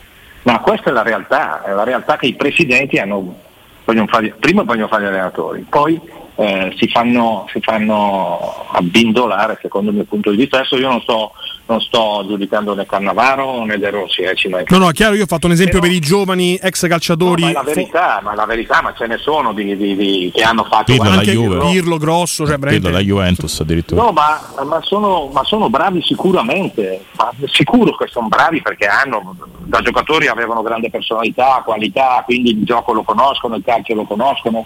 Ma 0.43 0.59
questa 0.59 0.89
è 0.89 0.93
la 0.93 1.01
realtà, 1.01 1.63
è 1.63 1.71
la 1.71 1.83
realtà 1.83 2.17
che 2.17 2.27
i 2.27 2.35
presidenti 2.35 2.97
hanno, 2.97 3.35
vogliono 3.83 4.07
fare, 4.07 4.35
prima 4.39 4.63
vogliono 4.63 4.87
fare 4.87 5.03
gli 5.03 5.07
allenatori, 5.07 5.65
poi 5.67 5.99
eh, 6.35 6.73
si, 6.77 6.87
fanno, 6.89 7.47
si, 7.51 7.59
fanno, 7.61 8.65
abbindolare 8.71 9.57
secondo 9.61 9.89
il 9.89 9.95
mio 9.97 10.05
punto 10.05 10.31
di 10.31 10.37
vista. 10.37 10.57
Adesso 10.57 10.77
io 10.77 10.89
non 10.89 11.01
sto, 11.01 11.31
non 11.65 11.79
sto 11.79 12.25
giudicando 12.27 12.73
né 12.73 12.85
Cannavaro 12.85 13.63
né 13.63 13.77
De 13.77 13.89
Rossi. 13.89 14.21
Eh, 14.21 14.35
no, 14.67 14.77
no, 14.77 14.89
chiaro, 14.89 15.15
io 15.15 15.23
ho 15.23 15.27
fatto 15.27 15.47
un 15.47 15.53
esempio 15.53 15.79
Però, 15.79 15.91
per 15.91 16.01
i 16.01 16.05
giovani 16.05 16.55
ex 16.55 16.87
calciatori. 16.87 17.43
No, 17.43 17.47
ma, 17.47 17.53
la 17.53 17.63
verità, 17.63 18.19
ma 18.21 18.35
la 18.35 18.45
verità, 18.45 18.81
ma 18.81 18.93
ce 18.93 19.07
ne 19.07 19.17
sono 19.17 19.53
di, 19.53 19.75
di, 19.75 19.95
di, 19.95 20.31
che 20.33 20.43
hanno 20.43 20.65
fatto 20.65 20.91
Pirlo, 20.91 21.09
anche 21.09 21.31
Pirlo 21.31 21.97
grosso, 21.97 22.45
cioè 22.45 22.57
Pirlo, 22.57 22.89
la 22.89 22.99
Juventus 22.99 23.59
addirittura. 23.59 24.01
No, 24.01 24.11
ma, 24.11 24.41
ma, 24.65 24.79
sono, 24.81 25.29
ma 25.31 25.43
sono 25.43 25.69
bravi 25.69 26.01
sicuramente, 26.01 27.05
ma 27.17 27.31
sicuro 27.45 27.95
che 27.95 28.07
sono 28.07 28.27
bravi 28.27 28.61
perché 28.61 28.87
hanno, 28.87 29.35
da 29.59 29.81
giocatori 29.81 30.27
avevano 30.27 30.61
grande 30.61 30.89
personalità, 30.89 31.61
qualità, 31.63 32.23
quindi 32.25 32.51
il 32.51 32.63
gioco 32.63 32.91
lo 32.91 33.03
conoscono, 33.03 33.55
il 33.55 33.63
calcio 33.63 33.93
lo 33.95 34.03
conoscono 34.03 34.65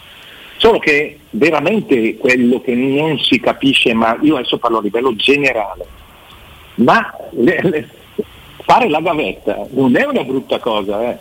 Solo 0.57 0.79
che 0.79 1.19
veramente 1.29 2.17
quello 2.17 2.59
che 2.61 2.73
non 2.73 3.19
si 3.19 3.39
capisce, 3.39 3.93
ma 3.93 4.17
io 4.21 4.37
adesso 4.37 4.57
parlo 4.57 4.79
a 4.79 4.81
livello 4.81 5.15
generale, 5.15 5.85
ma 6.77 7.13
le, 7.31 7.59
le, 7.63 7.89
fare 8.63 8.89
la 8.89 8.99
gavetta 8.99 9.65
non 9.71 9.95
è 9.95 10.05
una 10.05 10.23
brutta 10.23 10.59
cosa, 10.59 11.09
eh. 11.09 11.17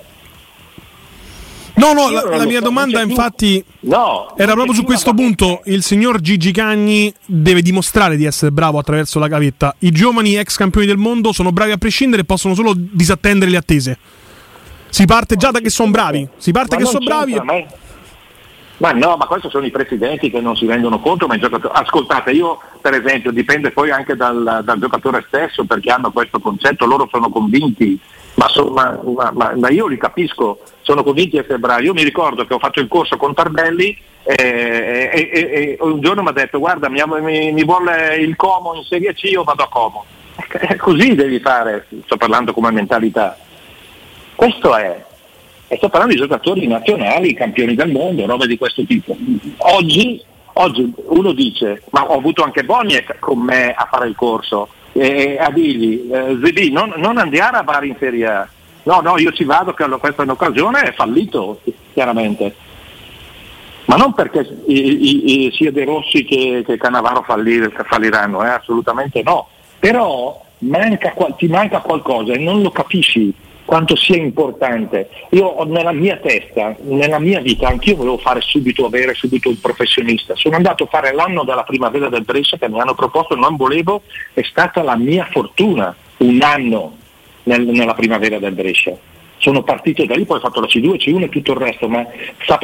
No, 1.76 1.92
no, 1.92 2.10
la, 2.10 2.22
la 2.36 2.46
mia 2.46 2.60
so, 2.60 2.64
domanda 2.64 3.02
infatti 3.02 3.62
no, 3.80 4.34
era 4.36 4.54
proprio 4.54 4.72
su 4.72 4.82
questo 4.82 5.12
punto. 5.12 5.60
Il 5.66 5.82
signor 5.82 6.20
Gigi 6.20 6.50
Cagni 6.50 7.12
deve 7.26 7.60
dimostrare 7.60 8.16
di 8.16 8.25
essere 8.25 8.50
bravo 8.50 8.78
attraverso 8.78 9.18
la 9.18 9.28
gavetta. 9.28 9.75
I 9.80 9.90
giovani 9.90 10.36
ex 10.36 10.56
campioni 10.56 10.86
del 10.86 10.96
mondo 10.96 11.32
sono 11.32 11.52
bravi 11.52 11.72
a 11.72 11.76
prescindere 11.76 12.22
e 12.22 12.25
possono 12.25 12.54
solo 12.54 12.72
disattendere 12.75 13.50
le 13.50 13.58
attese. 13.58 13.98
Si 14.88 15.04
parte 15.04 15.36
già 15.36 15.50
da 15.50 15.60
che 15.60 15.68
sono 15.68 15.90
bravi. 15.90 16.26
Si 16.38 16.50
parte 16.50 16.76
ma 16.76 16.82
che 16.82 16.88
sono 16.88 17.04
bravi. 17.04 17.34
E... 17.34 17.66
Ma 18.78 18.92
no, 18.92 19.16
ma 19.16 19.26
questi 19.26 19.49
sono 19.49 19.64
i 19.64 19.71
presidenti 19.71 20.30
che 20.30 20.40
non 20.40 20.54
si 20.54 20.66
rendono 20.66 21.00
conto. 21.00 21.26
Ascoltate, 21.26 22.30
io 22.33 22.61
per 22.80 22.92
esempio 22.95 23.33
dipende 23.33 23.71
poi 23.71 23.90
anche 23.90 24.16
dal, 24.16 24.61
dal 24.62 24.78
giocatore 24.78 25.25
stesso 25.28 25.64
perché 25.64 25.90
hanno 25.90 26.12
questo 26.12 26.40
concetto, 26.40 26.85
loro 26.85 27.09
sono 27.11 27.30
convinti, 27.30 27.99
ma, 28.35 28.49
so, 28.49 28.66
ma, 28.66 29.00
ma, 29.33 29.52
ma, 29.56 29.71
io 29.71 29.87
li 29.87 29.97
capisco, 29.97 30.61
sono 30.83 31.02
convinti 31.02 31.38
essere 31.38 31.59
bravi. 31.59 31.87
Io 31.87 31.95
mi 31.95 32.02
ricordo 32.02 32.45
che 32.45 32.52
ho 32.52 32.59
fatto 32.59 32.80
il 32.80 32.88
corso 32.88 33.16
con 33.16 33.33
Tardelli 33.33 33.97
e, 34.23 34.35
e, 34.35 35.30
e, 35.33 35.40
e 35.40 35.78
un 35.80 36.00
giorno 36.00 36.23
mi 36.23 36.28
ha 36.28 36.33
detto 36.33 36.59
guarda 36.59 36.88
mi, 36.88 37.00
mi, 37.21 37.52
mi, 37.52 37.64
vuole 37.64 38.16
il 38.16 38.37
Como 38.37 38.75
in 38.75 38.83
Serie 38.83 39.14
C, 39.14 39.23
io 39.25 39.42
vado 39.42 39.62
a 39.62 39.68
Como. 39.68 40.04
Così 40.76 41.14
devi 41.14 41.40
fare, 41.40 41.87
sto 42.04 42.18
parlando 42.18 42.52
come 42.52 42.71
mentalità. 42.73 43.38
Questo 44.35 44.76
è, 44.76 45.02
e 45.68 45.76
sto 45.76 45.88
parlando 45.88 46.14
di 46.14 46.20
giocatori 46.20 46.66
nazionali, 46.66 47.35
campioni 47.35 47.75
del 47.75 47.90
mondo, 47.90 48.26
robe 48.26 48.46
di 48.46 48.56
questo 48.56 48.85
tipo. 48.85 49.16
Oggi, 49.58 50.23
oggi 50.54 50.92
uno 51.06 51.32
dice, 51.32 51.82
ma 51.90 52.08
ho 52.08 52.16
avuto 52.16 52.42
anche 52.42 52.64
Boniek 52.64 53.18
con 53.18 53.40
me 53.40 53.73
a 53.73 53.88
fare 53.90 54.08
il 54.08 54.14
corso, 54.14 54.68
e 54.92 55.37
a 55.38 55.50
dirgli, 55.50 56.11
eh, 56.11 56.38
Zidì, 56.42 56.70
non, 56.70 56.94
non 56.96 57.18
andare 57.18 57.56
a 57.56 57.62
Bari 57.62 57.88
in 57.88 57.96
Serie 57.99 58.26
A. 58.26 58.49
No, 58.85 59.00
no, 59.00 59.18
io 59.18 59.32
ci 59.32 59.44
vado 59.44 59.75
che 59.75 59.85
questa 59.85 60.23
è 60.23 60.25
un'occasione, 60.25 60.80
è 60.82 60.92
fallito, 60.92 61.61
chiaramente. 61.92 62.54
Ma 63.87 63.96
non 63.96 64.14
perché 64.14 64.62
i, 64.66 65.46
i, 65.46 65.52
sia 65.52 65.73
De 65.73 65.85
Rossi 65.85 66.25
che, 66.25 66.62
che 66.64 66.76
Cannavaro 66.76 67.23
fallir, 67.23 67.70
falliranno, 67.87 68.44
eh, 68.44 68.49
assolutamente 68.49 69.23
no. 69.23 69.49
Però 69.78 70.40
manca, 70.58 71.12
ti 71.37 71.46
manca 71.49 71.80
qualcosa 71.80 72.32
e 72.32 72.38
non 72.38 72.62
lo 72.62 72.70
capisci 72.70 73.32
quanto 73.66 73.94
sia 73.96 74.16
importante. 74.16 75.11
Io 75.30 75.62
nella 75.64 75.92
mia 75.92 76.16
testa, 76.16 76.75
nella 76.82 77.18
mia 77.18 77.40
vita, 77.40 77.68
anch'io 77.68 77.96
volevo 77.96 78.16
fare 78.16 78.40
subito, 78.40 78.87
avere 78.87 79.12
subito 79.12 79.50
un 79.50 79.61
professionista. 79.61 80.35
Sono 80.37 80.56
andato 80.56 80.85
a 80.85 80.87
fare 80.87 81.12
l'anno 81.12 81.44
della 81.44 81.64
primavera 81.64 82.08
del 82.08 82.25
Brescia 82.25 82.56
che 82.56 82.68
mi 82.68 82.80
hanno 82.80 82.94
proposto, 82.94 83.35
non 83.35 83.56
volevo, 83.56 84.02
è 84.32 84.42
stata 84.42 84.82
la 84.82 84.96
mia 84.96 85.28
fortuna, 85.30 85.94
un 86.18 86.40
anno 86.40 86.96
nel, 87.42 87.66
nella 87.66 87.94
primavera 87.94 88.38
del 88.38 88.52
Brescia. 88.52 88.96
Sono 89.38 89.62
partito 89.62 90.06
da 90.06 90.14
lì, 90.14 90.25
poi 90.25 90.38
ho 90.38 90.40
fatto 90.40 90.61
la 90.61 90.66
C2, 90.66 90.96
C1 90.96 91.25
e 91.25 91.28
tutto 91.28 91.52
il 91.52 91.58
resto, 91.58 91.88
ma 91.88 92.06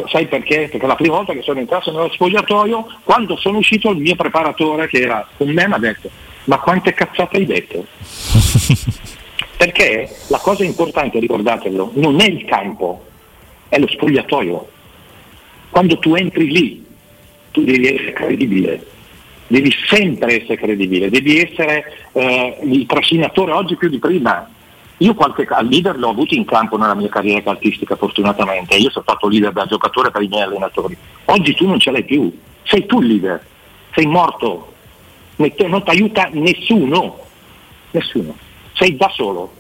sai 0.06 0.26
perché? 0.26 0.68
Perché 0.70 0.86
la 0.86 0.96
prima 0.96 1.16
volta 1.16 1.34
che 1.34 1.42
sono 1.42 1.58
entrato 1.58 1.92
nello 1.92 2.10
spogliatoio, 2.10 2.86
quando 3.04 3.36
sono 3.36 3.58
uscito 3.58 3.90
il 3.90 3.98
mio 3.98 4.16
preparatore 4.16 4.88
che 4.88 5.00
era 5.00 5.28
con 5.36 5.50
me 5.50 5.68
mi 5.68 5.74
ha 5.74 5.78
detto 5.78 6.10
ma 6.44 6.58
quante 6.58 6.92
cazzate 6.92 7.36
hai 7.36 7.46
detto? 7.46 7.86
Perché 9.62 10.12
la 10.26 10.38
cosa 10.38 10.64
importante, 10.64 11.20
ricordatelo, 11.20 11.92
non 11.94 12.20
è 12.20 12.24
il 12.24 12.44
campo, 12.46 13.04
è 13.68 13.78
lo 13.78 13.86
spogliatoio. 13.86 14.68
Quando 15.70 16.00
tu 16.00 16.16
entri 16.16 16.50
lì, 16.50 16.84
tu 17.52 17.62
devi 17.62 17.86
essere 17.86 18.12
credibile, 18.12 18.84
devi 19.46 19.72
sempre 19.86 20.40
essere 20.40 20.56
credibile, 20.56 21.10
devi 21.10 21.38
essere 21.38 21.84
eh, 22.10 22.58
il 22.64 22.86
trascinatore 22.86 23.52
oggi 23.52 23.76
più 23.76 23.88
di 23.88 24.00
prima. 24.00 24.50
Io 24.96 25.14
qualche 25.14 25.46
leader 25.60 25.96
l'ho 25.96 26.08
avuto 26.08 26.34
in 26.34 26.44
campo 26.44 26.76
nella 26.76 26.96
mia 26.96 27.08
carriera 27.08 27.42
calcistica 27.42 27.94
fortunatamente, 27.94 28.74
io 28.74 28.90
sono 28.90 29.04
stato 29.06 29.28
leader 29.28 29.52
da 29.52 29.66
giocatore 29.66 30.10
per 30.10 30.22
i 30.22 30.26
miei 30.26 30.42
allenatori. 30.42 30.96
Oggi 31.26 31.54
tu 31.54 31.68
non 31.68 31.78
ce 31.78 31.92
l'hai 31.92 32.02
più, 32.02 32.36
sei 32.64 32.84
tu 32.86 33.00
il 33.00 33.06
leader, 33.06 33.46
sei 33.94 34.06
morto, 34.06 34.72
non 35.36 35.52
ti 35.84 35.90
aiuta 35.90 36.28
nessuno, 36.32 37.20
nessuno 37.92 38.50
sei 38.82 38.96
da 38.96 39.08
solo, 39.14 39.52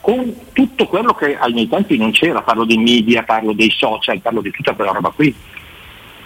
con 0.00 0.32
tutto 0.52 0.86
quello 0.86 1.12
che 1.12 1.36
ai 1.36 1.52
miei 1.52 1.68
tempi 1.68 1.96
non 1.96 2.12
c'era, 2.12 2.42
parlo 2.42 2.64
dei 2.64 2.78
media, 2.78 3.24
parlo 3.24 3.52
dei 3.52 3.70
social, 3.70 4.20
parlo 4.20 4.40
di 4.40 4.52
tutta 4.52 4.74
quella 4.74 4.92
roba 4.92 5.10
qui. 5.10 5.34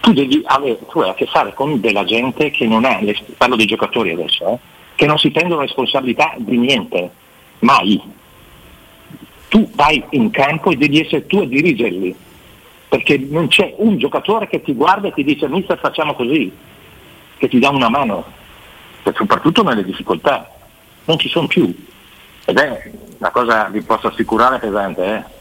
Tu 0.00 0.12
devi 0.12 0.42
avere 0.45 0.78
tu 0.90 0.99
hai 0.99 1.09
a 1.09 1.14
che 1.14 1.25
fare 1.25 1.54
con 1.54 1.81
della 1.81 2.04
gente 2.04 2.50
che 2.50 2.66
non 2.66 2.85
ha, 2.85 3.00
parlo 3.38 3.57
dei 3.57 3.64
giocatori 3.64 4.11
adesso, 4.11 4.47
eh, 4.47 4.59
che 4.95 5.07
non 5.07 5.16
si 5.16 5.31
prendono 5.31 5.62
responsabilità 5.62 6.35
di 6.37 6.59
niente, 6.59 7.11
mai. 7.61 7.99
Tu 9.49 9.71
vai 9.75 10.04
in 10.11 10.31
campo 10.31 10.71
e 10.71 10.76
devi 10.76 11.00
essere 11.00 11.26
tu 11.26 11.38
a 11.38 11.47
dirigerli, 11.47 12.14
perché 12.88 13.16
non 13.16 13.49
c'è 13.49 13.73
un 13.78 13.97
giocatore 13.97 14.49
che 14.49 14.61
ti 14.61 14.75
guarda 14.75 15.09
e 15.09 15.14
ti 15.14 15.25
dice 15.25 15.49
mister 15.49 15.78
facciamo 15.78 16.14
così, 16.14 16.52
che 17.38 17.49
ti 17.49 17.59
dà 17.59 17.71
una 17.71 17.88
mano, 17.88 18.25
soprattutto 19.14 19.62
nelle 19.62 19.85
difficoltà, 19.85 20.50
non 21.04 21.19
ci 21.19 21.31
sono 21.31 21.47
più. 21.47 21.90
Ed 22.45 22.59
è 22.59 22.91
una 23.19 23.31
cosa, 23.31 23.69
vi 23.71 23.81
posso 23.83 24.09
assicurare, 24.09 24.59
pesante. 24.59 25.05
Eh? 25.05 25.41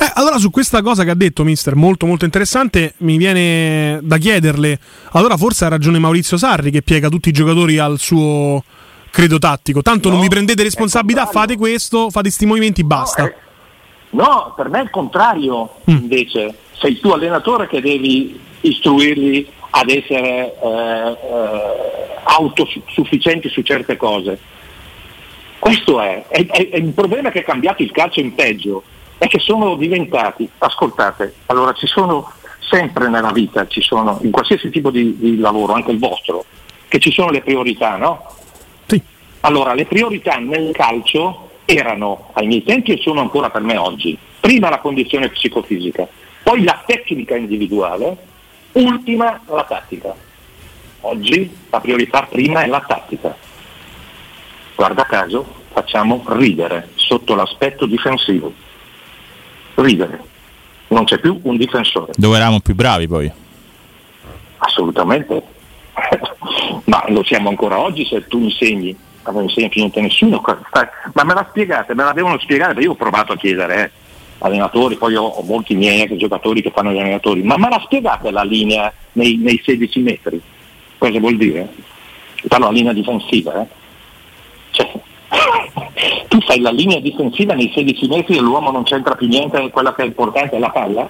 Eh, 0.00 0.10
allora 0.14 0.38
su 0.38 0.50
questa 0.50 0.80
cosa 0.80 1.02
che 1.02 1.10
ha 1.10 1.14
detto 1.14 1.42
mister, 1.42 1.74
molto 1.74 2.06
molto 2.06 2.24
interessante, 2.24 2.94
mi 2.98 3.16
viene 3.16 3.98
da 4.02 4.16
chiederle, 4.16 4.78
allora 5.12 5.36
forse 5.36 5.64
ha 5.64 5.68
ragione 5.68 5.98
Maurizio 5.98 6.36
Sarri 6.36 6.70
che 6.70 6.82
piega 6.82 7.08
tutti 7.08 7.30
i 7.30 7.32
giocatori 7.32 7.78
al 7.78 7.98
suo 7.98 8.62
credo 9.10 9.38
tattico, 9.38 9.82
tanto 9.82 10.08
no, 10.08 10.14
non 10.14 10.22
vi 10.22 10.28
prendete 10.30 10.62
responsabilità, 10.62 11.26
fate 11.26 11.56
questo, 11.56 12.10
fate 12.10 12.28
questi 12.28 12.46
movimenti, 12.46 12.84
basta. 12.84 13.22
No, 13.22 13.28
è, 13.28 13.34
no, 14.10 14.52
per 14.54 14.68
me 14.68 14.78
è 14.78 14.82
il 14.82 14.90
contrario 14.90 15.78
mm. 15.90 15.96
invece, 15.96 16.54
sei 16.78 17.00
tu 17.00 17.10
allenatore 17.10 17.66
che 17.66 17.80
devi 17.80 18.38
istruirli 18.60 19.50
ad 19.70 19.88
essere 19.90 20.54
eh, 20.62 21.16
eh, 21.20 22.16
autosufficienti 22.22 23.48
su 23.48 23.62
certe 23.62 23.96
cose 23.96 24.38
questo 25.58 26.00
è, 26.00 26.24
è, 26.28 26.46
è, 26.46 26.68
è 26.70 26.76
il 26.76 26.92
problema 26.92 27.30
che 27.30 27.40
è 27.40 27.44
cambiato 27.44 27.82
il 27.82 27.90
calcio 27.90 28.20
in 28.20 28.34
peggio, 28.34 28.82
è 29.18 29.26
che 29.26 29.40
sono 29.40 29.74
diventati, 29.74 30.48
ascoltate, 30.58 31.34
allora 31.46 31.72
ci 31.72 31.86
sono 31.86 32.32
sempre 32.60 33.08
nella 33.08 33.32
vita, 33.32 33.66
ci 33.66 33.80
sono, 33.80 34.18
in 34.22 34.30
qualsiasi 34.30 34.70
tipo 34.70 34.90
di, 34.90 35.16
di 35.18 35.38
lavoro, 35.38 35.72
anche 35.72 35.90
il 35.90 35.98
vostro, 35.98 36.44
che 36.86 36.98
ci 36.98 37.10
sono 37.10 37.30
le 37.30 37.40
priorità, 37.40 37.96
no? 37.96 38.24
Sì. 38.86 39.02
Allora, 39.40 39.74
le 39.74 39.86
priorità 39.86 40.36
nel 40.36 40.72
calcio 40.72 41.50
erano 41.64 42.30
ai 42.34 42.46
miei 42.46 42.62
tempi 42.62 42.92
e 42.92 43.00
sono 43.02 43.20
ancora 43.20 43.50
per 43.50 43.62
me 43.62 43.76
oggi. 43.76 44.16
Prima 44.40 44.70
la 44.70 44.78
condizione 44.78 45.28
psicofisica, 45.28 46.06
poi 46.42 46.62
la 46.62 46.82
tecnica 46.86 47.36
individuale, 47.36 48.16
ultima 48.72 49.40
la 49.46 49.64
tattica. 49.64 50.14
Oggi 51.00 51.50
la 51.70 51.80
priorità 51.80 52.22
prima 52.22 52.62
è 52.62 52.66
la 52.66 52.84
tattica 52.86 53.46
guarda 54.78 55.04
caso, 55.06 55.44
facciamo 55.72 56.22
ridere 56.28 56.90
sotto 56.94 57.34
l'aspetto 57.34 57.84
difensivo. 57.84 58.52
Ridere. 59.74 60.22
Non 60.88 61.04
c'è 61.04 61.18
più 61.18 61.40
un 61.42 61.56
difensore. 61.56 62.12
Dove 62.14 62.36
eravamo 62.36 62.60
più 62.60 62.76
bravi 62.76 63.08
poi? 63.08 63.30
Assolutamente. 64.58 65.42
Ma 66.84 67.04
lo 67.08 67.24
siamo 67.24 67.48
ancora 67.48 67.80
oggi 67.80 68.06
se 68.06 68.28
tu 68.28 68.38
insegni, 68.38 68.96
ma 69.24 69.32
non 69.32 69.42
insegna 69.42 69.68
più 69.68 69.80
niente 69.80 69.98
a 69.98 70.02
nessuno. 70.02 70.40
Ma 71.12 71.24
me 71.24 71.34
la 71.34 71.46
spiegate, 71.50 71.94
me 71.94 72.04
la 72.04 72.12
devono 72.12 72.38
spiegare, 72.38 72.72
perché 72.72 72.86
io 72.86 72.92
ho 72.92 72.96
provato 72.96 73.32
a 73.32 73.36
chiedere, 73.36 73.84
eh, 73.84 73.90
allenatori, 74.38 74.96
poi 74.96 75.16
ho, 75.16 75.24
ho 75.24 75.42
molti 75.42 75.74
miei 75.74 76.02
ex 76.02 76.14
giocatori 76.14 76.62
che 76.62 76.70
fanno 76.70 76.92
gli 76.92 76.98
allenatori, 76.98 77.42
ma 77.42 77.58
me 77.58 77.68
la 77.68 77.80
spiegate 77.84 78.30
la 78.30 78.44
linea 78.44 78.90
nei, 79.12 79.36
nei 79.36 79.60
16 79.62 80.00
metri? 80.00 80.40
Cosa 80.96 81.18
vuol 81.18 81.36
dire? 81.36 81.68
Parlo 82.46 82.66
la 82.66 82.72
linea 82.72 82.92
difensiva, 82.92 83.60
eh? 83.60 83.66
Tu 86.28 86.40
fai 86.40 86.60
la 86.60 86.70
linea 86.70 87.00
difensiva 87.00 87.54
nei 87.54 87.70
16 87.74 88.06
metri 88.08 88.36
e 88.36 88.40
l'uomo 88.40 88.70
non 88.70 88.84
c'entra 88.84 89.14
più 89.14 89.26
niente, 89.26 89.70
quello 89.70 89.92
che 89.92 90.02
è 90.02 90.06
importante 90.06 90.56
è 90.56 90.58
la 90.58 90.70
palla? 90.70 91.08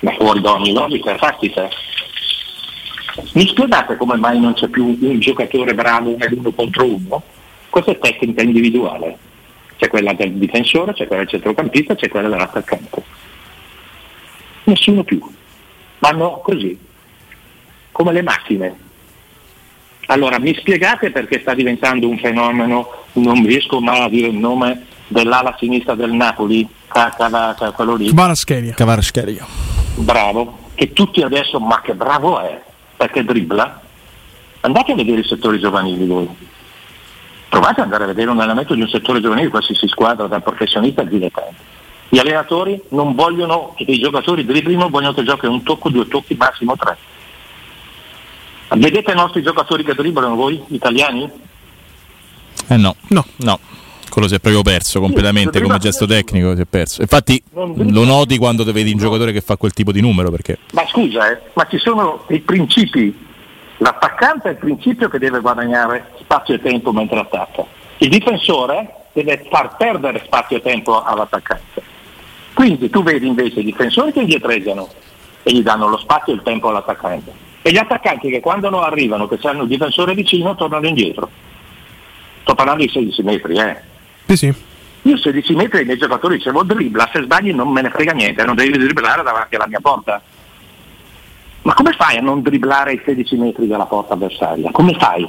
Ma 0.00 0.12
fuori 0.12 0.40
da 0.40 0.52
ogni 0.52 0.72
logica, 0.72 1.16
fatti 1.16 1.50
te. 1.50 1.68
Mi 3.34 3.46
spiegate 3.46 3.96
come 3.96 4.16
mai 4.16 4.40
non 4.40 4.54
c'è 4.54 4.68
più 4.68 4.96
un 4.98 5.18
giocatore 5.18 5.74
bravo 5.74 6.16
uno 6.16 6.50
contro 6.52 6.84
uno? 6.84 7.22
Questa 7.68 7.90
è 7.90 7.98
tecnica 7.98 8.42
individuale. 8.42 9.18
C'è 9.76 9.88
quella 9.88 10.12
del 10.12 10.32
difensore, 10.32 10.92
c'è 10.92 11.06
quella 11.06 11.22
del 11.22 11.30
centrocampista, 11.30 11.94
c'è 11.94 12.08
quella 12.08 12.28
dell'attaccante. 12.28 13.02
Nessuno 14.64 15.02
più. 15.04 15.20
Vanno 15.98 16.40
così, 16.42 16.78
come 17.92 18.12
le 18.12 18.22
macchine 18.22 18.88
allora, 20.10 20.40
mi 20.40 20.52
spiegate 20.56 21.12
perché 21.12 21.38
sta 21.40 21.54
diventando 21.54 22.08
un 22.08 22.18
fenomeno, 22.18 23.04
non 23.12 23.44
riesco 23.46 23.80
mai 23.80 24.02
a 24.02 24.08
dire 24.08 24.26
il 24.26 24.34
nome 24.34 24.86
dell'ala 25.06 25.54
sinistra 25.56 25.94
del 25.94 26.10
Napoli, 26.10 26.68
quello 27.74 27.94
lì. 27.94 28.08
Cavarascheria. 28.74 29.46
Bravo, 29.94 30.70
che 30.74 30.92
tutti 30.92 31.22
adesso, 31.22 31.60
ma 31.60 31.80
che 31.80 31.94
bravo 31.94 32.40
è, 32.40 32.60
perché 32.96 33.24
dribbla. 33.24 33.80
Andate 34.62 34.92
a 34.92 34.94
vedere 34.96 35.20
i 35.20 35.24
settori 35.24 35.60
giovanili 35.60 36.04
voi. 36.04 36.28
Provate 37.48 37.80
ad 37.80 37.84
andare 37.86 38.02
a 38.02 38.08
vedere 38.08 38.30
un 38.30 38.40
allenamento 38.40 38.74
di 38.74 38.80
un 38.82 38.88
settore 38.88 39.20
giovanile, 39.20 39.48
qualsiasi 39.48 39.86
squadra, 39.86 40.26
dal 40.26 40.42
professionista 40.42 41.02
al 41.02 41.08
dilettante. 41.08 41.54
Gli 42.08 42.18
allenatori 42.18 42.82
non 42.88 43.14
vogliono 43.14 43.74
che 43.76 43.84
i 43.86 44.00
giocatori 44.00 44.44
dribblino, 44.44 44.88
vogliono 44.88 45.14
che 45.14 45.22
giochi 45.22 45.46
un 45.46 45.62
tocco, 45.62 45.88
due 45.88 46.08
tocchi, 46.08 46.34
massimo 46.34 46.74
tre. 46.76 46.98
Vedete 48.76 49.10
i 49.10 49.16
nostri 49.16 49.42
giocatori 49.42 49.82
che 49.82 49.94
dribblano 49.94 50.36
voi, 50.36 50.62
italiani? 50.68 51.28
Eh 52.68 52.76
no, 52.76 52.94
no, 53.08 53.24
no. 53.38 53.58
Quello 54.08 54.28
si 54.28 54.34
è 54.34 54.40
proprio 54.40 54.62
perso 54.62 55.00
completamente 55.00 55.58
sì, 55.58 55.64
come 55.64 55.78
gesto 55.78 56.06
tecnico, 56.06 56.54
si 56.54 56.62
è 56.62 56.66
perso. 56.66 57.00
Infatti 57.00 57.42
lo 57.52 58.04
noti 58.04 58.38
quando 58.38 58.64
vedi 58.64 58.92
un 58.92 58.98
giocatore 58.98 59.32
che 59.32 59.40
fa 59.40 59.56
quel 59.56 59.72
tipo 59.72 59.92
di 59.92 60.00
numero 60.00 60.30
perché... 60.30 60.58
Ma 60.72 60.86
scusa, 60.86 61.30
eh, 61.30 61.40
ma 61.54 61.66
ci 61.68 61.78
sono 61.78 62.24
i 62.28 62.40
principi. 62.40 63.26
L'attaccante 63.78 64.48
è 64.48 64.52
il 64.52 64.58
principio 64.58 65.08
che 65.08 65.18
deve 65.18 65.40
guadagnare 65.40 66.10
spazio 66.20 66.54
e 66.54 66.60
tempo 66.60 66.92
mentre 66.92 67.20
attacca. 67.20 67.64
Il 67.98 68.08
difensore 68.08 68.94
deve 69.12 69.46
far 69.50 69.76
perdere 69.76 70.22
spazio 70.24 70.58
e 70.58 70.60
tempo 70.60 71.02
all'attaccante. 71.02 71.82
Quindi 72.52 72.90
tu 72.90 73.02
vedi 73.02 73.26
invece 73.26 73.60
i 73.60 73.64
difensori 73.64 74.12
che 74.12 74.20
indietreggiano 74.20 74.88
e 75.42 75.52
gli 75.52 75.62
danno 75.62 75.88
lo 75.88 75.98
spazio 75.98 76.32
e 76.32 76.36
il 76.36 76.42
tempo 76.42 76.68
all'attaccante 76.68 77.48
e 77.62 77.70
gli 77.70 77.76
attaccanti 77.76 78.30
che 78.30 78.40
quando 78.40 78.70
non 78.70 78.82
arrivano, 78.82 79.28
che 79.28 79.38
hanno 79.46 79.62
il 79.62 79.68
difensore 79.68 80.14
vicino, 80.14 80.54
tornano 80.54 80.86
indietro. 80.86 81.28
Sto 82.42 82.54
parlando 82.54 82.82
di 82.82 82.90
16 82.90 83.22
metri, 83.22 83.58
eh. 83.58 83.76
Sì, 84.26 84.36
sì. 84.36 84.54
Io 85.02 85.16
16 85.16 85.54
metri 85.54 85.82
i 85.82 85.84
miei 85.84 85.98
giocatori 85.98 86.36
dicevo 86.36 86.62
dribbla, 86.62 87.10
se 87.12 87.22
sbagli 87.22 87.52
non 87.52 87.68
me 87.68 87.82
ne 87.82 87.90
frega 87.90 88.12
niente, 88.12 88.44
non 88.44 88.54
devi 88.54 88.76
dribblare 88.76 89.22
davanti 89.22 89.56
alla 89.56 89.66
mia 89.66 89.80
porta. 89.80 90.22
Ma 91.62 91.74
come 91.74 91.92
fai 91.92 92.16
a 92.16 92.22
non 92.22 92.40
dribblare 92.40 92.94
i 92.94 93.02
16 93.04 93.36
metri 93.36 93.66
dalla 93.66 93.86
porta 93.86 94.14
avversaria? 94.14 94.70
Come 94.70 94.94
fai? 94.98 95.28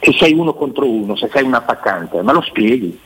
Se 0.00 0.12
sei 0.12 0.32
uno 0.32 0.54
contro 0.54 0.88
uno, 0.88 1.16
se 1.16 1.28
sei 1.32 1.42
un 1.44 1.54
attaccante, 1.54 2.22
ma 2.22 2.32
lo 2.32 2.42
spieghi. 2.42 2.98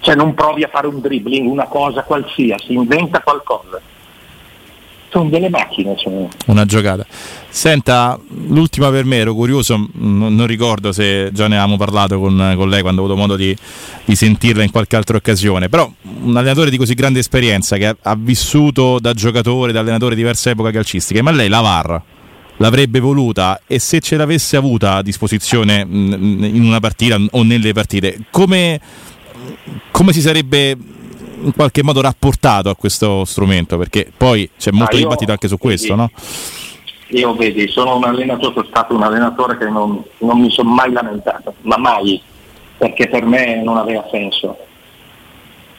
Cioè 0.00 0.14
non 0.14 0.34
provi 0.34 0.62
a 0.62 0.68
fare 0.68 0.86
un 0.86 1.00
dribbling, 1.00 1.48
una 1.48 1.66
cosa 1.66 2.04
qualsiasi, 2.04 2.74
inventa 2.74 3.20
qualcosa 3.20 3.80
sono 5.14 5.28
delle 5.28 5.48
macchine. 5.48 5.94
Sono... 5.96 6.28
Una 6.46 6.64
giocata. 6.64 7.06
Senta, 7.48 8.18
l'ultima 8.48 8.90
per 8.90 9.04
me, 9.04 9.18
ero 9.18 9.32
curioso, 9.32 9.88
non, 9.92 10.34
non 10.34 10.46
ricordo 10.48 10.90
se 10.90 11.30
già 11.32 11.46
ne 11.46 11.56
avevamo 11.56 11.76
parlato 11.76 12.18
con, 12.18 12.54
con 12.56 12.68
lei 12.68 12.82
quando 12.82 13.00
ho 13.00 13.04
avuto 13.04 13.18
modo 13.18 13.36
di, 13.36 13.56
di, 14.04 14.16
sentirla 14.16 14.64
in 14.64 14.72
qualche 14.72 14.96
altra 14.96 15.16
occasione, 15.16 15.68
però 15.68 15.90
un 16.22 16.36
allenatore 16.36 16.70
di 16.70 16.76
così 16.76 16.94
grande 16.94 17.20
esperienza 17.20 17.76
che 17.76 17.86
ha, 17.86 17.96
ha 18.02 18.16
vissuto 18.18 18.98
da 18.98 19.12
giocatore, 19.12 19.70
da 19.70 19.80
allenatore 19.80 20.16
diverse 20.16 20.50
epoche 20.50 20.72
calcistiche, 20.72 21.22
ma 21.22 21.30
lei 21.30 21.48
la 21.48 21.60
VAR 21.60 22.02
l'avrebbe 22.56 22.98
voluta 22.98 23.60
e 23.66 23.78
se 23.78 24.00
ce 24.00 24.16
l'avesse 24.16 24.56
avuta 24.56 24.94
a 24.96 25.02
disposizione 25.02 25.84
in 25.88 26.62
una 26.64 26.80
partita 26.80 27.16
o 27.30 27.42
nelle 27.42 27.72
partite, 27.72 28.18
come, 28.30 28.80
come 29.90 30.12
si 30.12 30.20
sarebbe 30.20 30.76
in 31.44 31.52
qualche 31.54 31.82
modo 31.82 32.00
rapportato 32.00 32.70
a 32.70 32.76
questo 32.76 33.24
strumento? 33.24 33.78
Perché 33.78 34.10
poi 34.16 34.48
c'è 34.58 34.70
molto 34.70 34.96
ah, 34.96 34.98
io, 34.98 35.04
dibattito 35.04 35.30
anche 35.30 35.48
su 35.48 35.58
questo, 35.58 35.86
sì. 35.86 35.94
no? 35.94 36.10
Io 37.08 37.34
vedi, 37.34 37.68
sono 37.68 37.96
un 37.96 38.04
allenatore, 38.04 38.54
sono 38.54 38.66
stato 38.66 38.94
un 38.94 39.02
allenatore 39.02 39.56
che 39.58 39.68
non, 39.68 40.02
non 40.18 40.40
mi 40.40 40.50
sono 40.50 40.70
mai 40.70 40.90
lamentato, 40.90 41.54
ma 41.62 41.76
mai, 41.76 42.20
perché 42.76 43.08
per 43.08 43.24
me 43.24 43.62
non 43.62 43.76
aveva 43.76 44.06
senso 44.10 44.56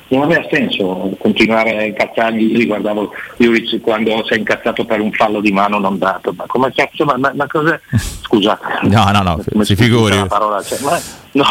non 0.08 0.24
aveva 0.24 0.46
senso 0.52 1.12
continuare 1.18 1.78
a 1.78 1.84
incazzarmi, 1.84 2.52
io 2.52 2.58
riguardavo 2.60 3.12
Juric 3.38 3.82
quando 3.82 4.24
si 4.26 4.34
è 4.34 4.38
incazzato 4.38 4.86
per 4.86 5.00
un 5.00 5.12
fallo 5.12 5.42
di 5.42 5.52
mano 5.52 5.80
non 5.80 5.98
dato, 5.98 6.34
ma 6.36 6.46
come 6.46 6.72
cazzo, 6.74 7.06
ma, 7.06 7.18
ma, 7.18 7.32
ma 7.34 7.48
cos'è? 7.48 7.80
Scusate. 8.22 8.88
No, 8.88 9.10
no, 9.12 9.22
no, 9.22 9.64
si 9.64 9.76
figuri. 9.76 10.26
Parola, 10.28 10.62
cioè, 10.62 10.80
ma, 10.82 11.00
no, 11.32 11.44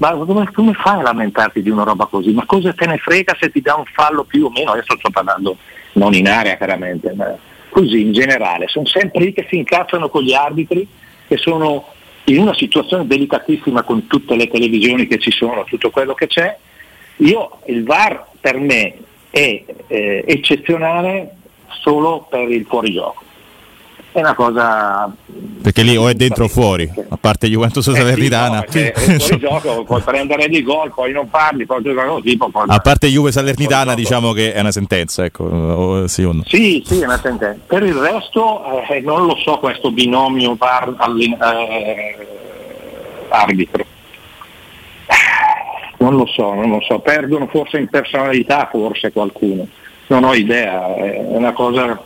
ma 0.00 0.12
come, 0.12 0.50
come, 0.50 0.72
fai 0.72 0.98
a 0.98 1.02
lamentarti 1.02 1.60
di 1.60 1.68
una 1.68 1.82
roba 1.82 2.06
così? 2.06 2.32
Ma 2.32 2.46
cosa 2.46 2.72
te 2.72 2.86
ne 2.86 2.96
frega 2.96 3.36
se 3.38 3.50
ti 3.50 3.60
dà 3.60 3.74
un 3.74 3.84
fallo 3.84 4.24
più 4.24 4.46
o 4.46 4.50
meno? 4.50 4.72
Adesso 4.72 4.96
sto 4.96 5.10
parlando 5.10 5.58
non 5.92 6.14
in 6.14 6.26
area 6.26 6.56
chiaramente, 6.56 7.12
ma 7.12 7.36
così 7.68 8.00
in 8.00 8.12
generale. 8.12 8.66
Sono 8.68 8.86
sempre 8.86 9.22
lì 9.22 9.34
che 9.34 9.46
si 9.48 9.56
incazzano 9.56 10.08
con 10.08 10.22
gli 10.22 10.32
arbitri 10.32 10.88
che 11.28 11.36
sono 11.36 11.86
in 12.24 12.38
una 12.38 12.54
situazione 12.54 13.06
delicatissima 13.06 13.82
con 13.82 14.06
tutte 14.06 14.36
le 14.36 14.48
televisioni 14.48 15.06
che 15.06 15.18
ci 15.18 15.30
sono, 15.30 15.64
tutto 15.64 15.90
quello 15.90 16.14
che 16.14 16.28
c'è. 16.28 16.56
Io 17.16 17.58
il 17.66 17.84
VAR 17.84 18.26
per 18.40 18.56
me 18.58 18.96
è 19.28 19.62
eh, 19.86 20.24
eccezionale 20.26 21.34
solo 21.82 22.26
per 22.28 22.50
il 22.50 22.64
fuorigioco 22.66 23.28
è 24.12 24.18
una 24.18 24.34
cosa 24.34 25.12
perché 25.62 25.82
lì 25.82 25.96
o 25.96 26.08
è 26.08 26.14
dentro 26.14 26.44
o 26.44 26.48
fuori 26.48 26.90
a 27.08 27.16
parte 27.16 27.48
Juventus 27.48 27.86
eh 27.86 27.94
Salernitana. 27.94 28.64
sì, 28.68 28.92
no, 28.94 29.18
fuori 29.18 29.38
gioco 29.38 29.84
puoi 29.84 30.00
prendere 30.02 30.48
di 30.48 30.62
gol 30.62 30.92
poi 30.92 31.12
non 31.12 31.28
parli 31.30 31.64
poi 31.66 31.82
così, 31.82 32.36
poi 32.36 32.64
a 32.66 32.78
parte 32.80 33.06
Juve 33.08 33.30
Salernitana 33.30 33.94
diciamo 33.94 34.32
che 34.32 34.52
è 34.52 34.60
una 34.60 34.72
sentenza 34.72 35.24
ecco 35.24 35.44
o, 35.44 36.06
sì, 36.06 36.24
o 36.24 36.32
no. 36.32 36.42
sì 36.46 36.82
sì 36.84 37.00
è 37.00 37.04
una 37.04 37.18
sentenza. 37.18 37.60
Per 37.66 37.82
il 37.82 37.94
resto 37.94 38.86
eh, 38.88 39.00
non 39.00 39.26
lo 39.26 39.36
so 39.36 39.58
questo 39.58 39.90
binomio 39.90 40.56
VAR 40.56 40.94
eh, 40.98 42.26
arbitro. 43.28 43.84
Non 45.98 46.16
lo 46.16 46.26
so 46.26 46.54
non 46.54 46.70
lo 46.70 46.80
so. 46.80 46.98
Perdono 46.98 47.46
forse 47.46 47.78
in 47.78 47.88
personalità 47.88 48.68
forse 48.70 49.12
qualcuno. 49.12 49.66
Non 50.08 50.24
ho 50.24 50.34
idea 50.34 50.94
è 50.96 51.22
una 51.28 51.52
cosa 51.52 52.02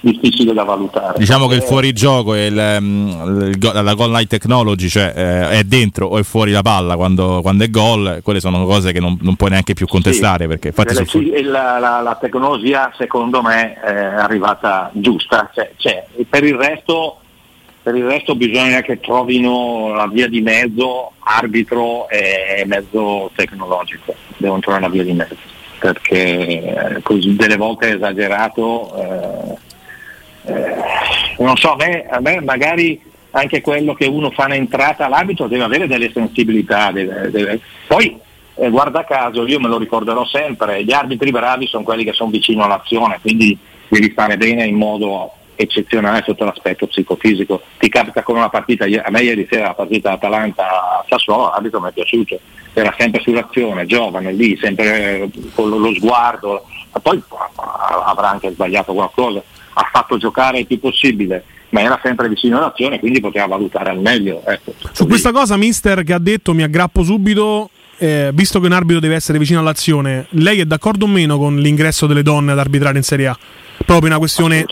difficile 0.00 0.52
da 0.52 0.64
valutare. 0.64 1.18
Diciamo 1.18 1.46
che 1.46 1.56
il 1.56 1.62
fuorigioco 1.62 2.34
e 2.34 2.46
il, 2.46 2.54
la 2.54 3.94
goal 3.94 4.10
line 4.10 4.26
technology, 4.26 4.88
cioè 4.88 5.12
eh, 5.14 5.50
è 5.58 5.64
dentro 5.64 6.06
o 6.06 6.18
è 6.18 6.22
fuori 6.22 6.52
la 6.52 6.62
palla 6.62 6.96
quando, 6.96 7.40
quando, 7.42 7.64
è 7.64 7.70
gol, 7.70 8.20
quelle 8.22 8.40
sono 8.40 8.64
cose 8.64 8.92
che 8.92 9.00
non, 9.00 9.18
non 9.20 9.36
puoi 9.36 9.50
neanche 9.50 9.74
più 9.74 9.86
contestare. 9.86 10.44
Sì, 10.44 10.48
perché 10.48 10.68
infatti 10.68 10.94
sul... 10.94 11.06
sì, 11.06 11.42
la, 11.42 11.78
la, 11.78 12.00
la, 12.00 12.16
tecnologia 12.20 12.92
secondo 12.96 13.42
me 13.42 13.74
è 13.80 13.94
arrivata 13.94 14.90
giusta, 14.94 15.50
cioè, 15.52 15.72
cioè, 15.76 16.04
per, 16.28 16.44
il 16.44 16.54
resto, 16.54 17.18
per 17.82 17.94
il 17.94 18.04
resto 18.04 18.34
bisogna 18.34 18.80
che 18.80 19.00
trovino 19.00 19.92
la 19.94 20.06
via 20.06 20.28
di 20.28 20.40
mezzo 20.40 21.12
arbitro 21.18 22.08
e 22.08 22.64
mezzo 22.66 23.30
tecnologico, 23.34 24.14
devono 24.36 24.60
trovare 24.60 24.84
la 24.84 24.90
via 24.90 25.04
di 25.04 25.12
mezzo 25.12 25.58
perché 25.78 26.96
eh, 26.96 27.02
così 27.02 27.34
delle 27.34 27.56
volte 27.56 27.88
è 27.88 27.94
esagerato. 27.94 28.94
Eh, 28.96 29.68
eh, 30.44 30.74
non 31.38 31.56
so, 31.56 31.72
a 31.72 31.76
me, 31.76 32.06
a 32.08 32.20
me, 32.20 32.40
magari 32.40 33.00
anche 33.32 33.60
quello 33.60 33.94
che 33.94 34.06
uno 34.06 34.30
fa 34.30 34.46
in 34.46 34.52
entrata 34.52 35.06
all'abito 35.06 35.46
deve 35.46 35.64
avere 35.64 35.86
delle 35.86 36.10
sensibilità. 36.12 36.90
Deve, 36.90 37.30
deve... 37.30 37.60
Poi, 37.86 38.18
eh, 38.56 38.70
guarda 38.70 39.04
caso, 39.04 39.46
io 39.46 39.60
me 39.60 39.68
lo 39.68 39.78
ricorderò 39.78 40.24
sempre, 40.26 40.84
gli 40.84 40.92
arbitri 40.92 41.30
bravi 41.30 41.66
sono 41.66 41.84
quelli 41.84 42.04
che 42.04 42.12
sono 42.12 42.30
vicino 42.30 42.64
all'azione, 42.64 43.18
quindi 43.20 43.56
devi 43.88 44.10
fare 44.10 44.36
bene 44.36 44.64
in 44.66 44.76
modo 44.76 45.32
eccezionale 45.54 46.22
sotto 46.24 46.44
l'aspetto 46.44 46.86
psicofisico. 46.86 47.62
Ti 47.78 47.88
capita 47.88 48.22
con 48.22 48.36
una 48.36 48.48
partita, 48.48 48.84
a 48.84 49.10
me 49.10 49.22
ieri 49.22 49.46
sera 49.50 49.68
la 49.68 49.74
partita 49.74 50.12
Atalanta-Sassuolo, 50.12 51.50
l'arbitro 51.50 51.80
mi 51.80 51.88
è 51.88 51.92
piaciuto, 51.92 52.38
era 52.72 52.94
sempre 52.98 53.20
sull'azione, 53.20 53.86
giovane 53.86 54.32
lì, 54.32 54.56
sempre 54.56 55.20
eh, 55.20 55.30
con 55.54 55.68
lo 55.68 55.92
sguardo, 55.94 56.64
poi 57.02 57.22
avrà 58.04 58.30
anche 58.30 58.50
sbagliato 58.50 58.92
qualcosa 58.92 59.42
ha 59.74 59.88
fatto 59.90 60.16
giocare 60.16 60.60
il 60.60 60.66
più 60.66 60.78
possibile 60.78 61.44
ma 61.70 61.82
era 61.82 61.98
sempre 62.02 62.28
vicino 62.28 62.58
all'azione 62.58 62.98
quindi 62.98 63.20
poteva 63.20 63.46
valutare 63.46 63.90
al 63.90 64.00
meglio 64.00 64.42
ecco. 64.44 64.74
su 64.92 65.06
questa 65.06 65.30
cosa 65.32 65.56
mister 65.56 66.02
che 66.02 66.12
ha 66.12 66.18
detto 66.18 66.52
mi 66.52 66.62
aggrappo 66.62 67.02
subito 67.02 67.70
eh, 67.98 68.30
visto 68.32 68.60
che 68.60 68.66
un 68.66 68.72
arbitro 68.72 69.00
deve 69.00 69.14
essere 69.14 69.38
vicino 69.38 69.60
all'azione 69.60 70.26
lei 70.30 70.60
è 70.60 70.64
d'accordo 70.64 71.04
o 71.04 71.08
meno 71.08 71.38
con 71.38 71.56
l'ingresso 71.56 72.06
delle 72.06 72.22
donne 72.22 72.52
ad 72.52 72.58
arbitrare 72.58 72.96
in 72.96 73.04
Serie 73.04 73.28
A? 73.28 73.38
proprio 73.84 74.08
una 74.08 74.18
questione. 74.18 74.64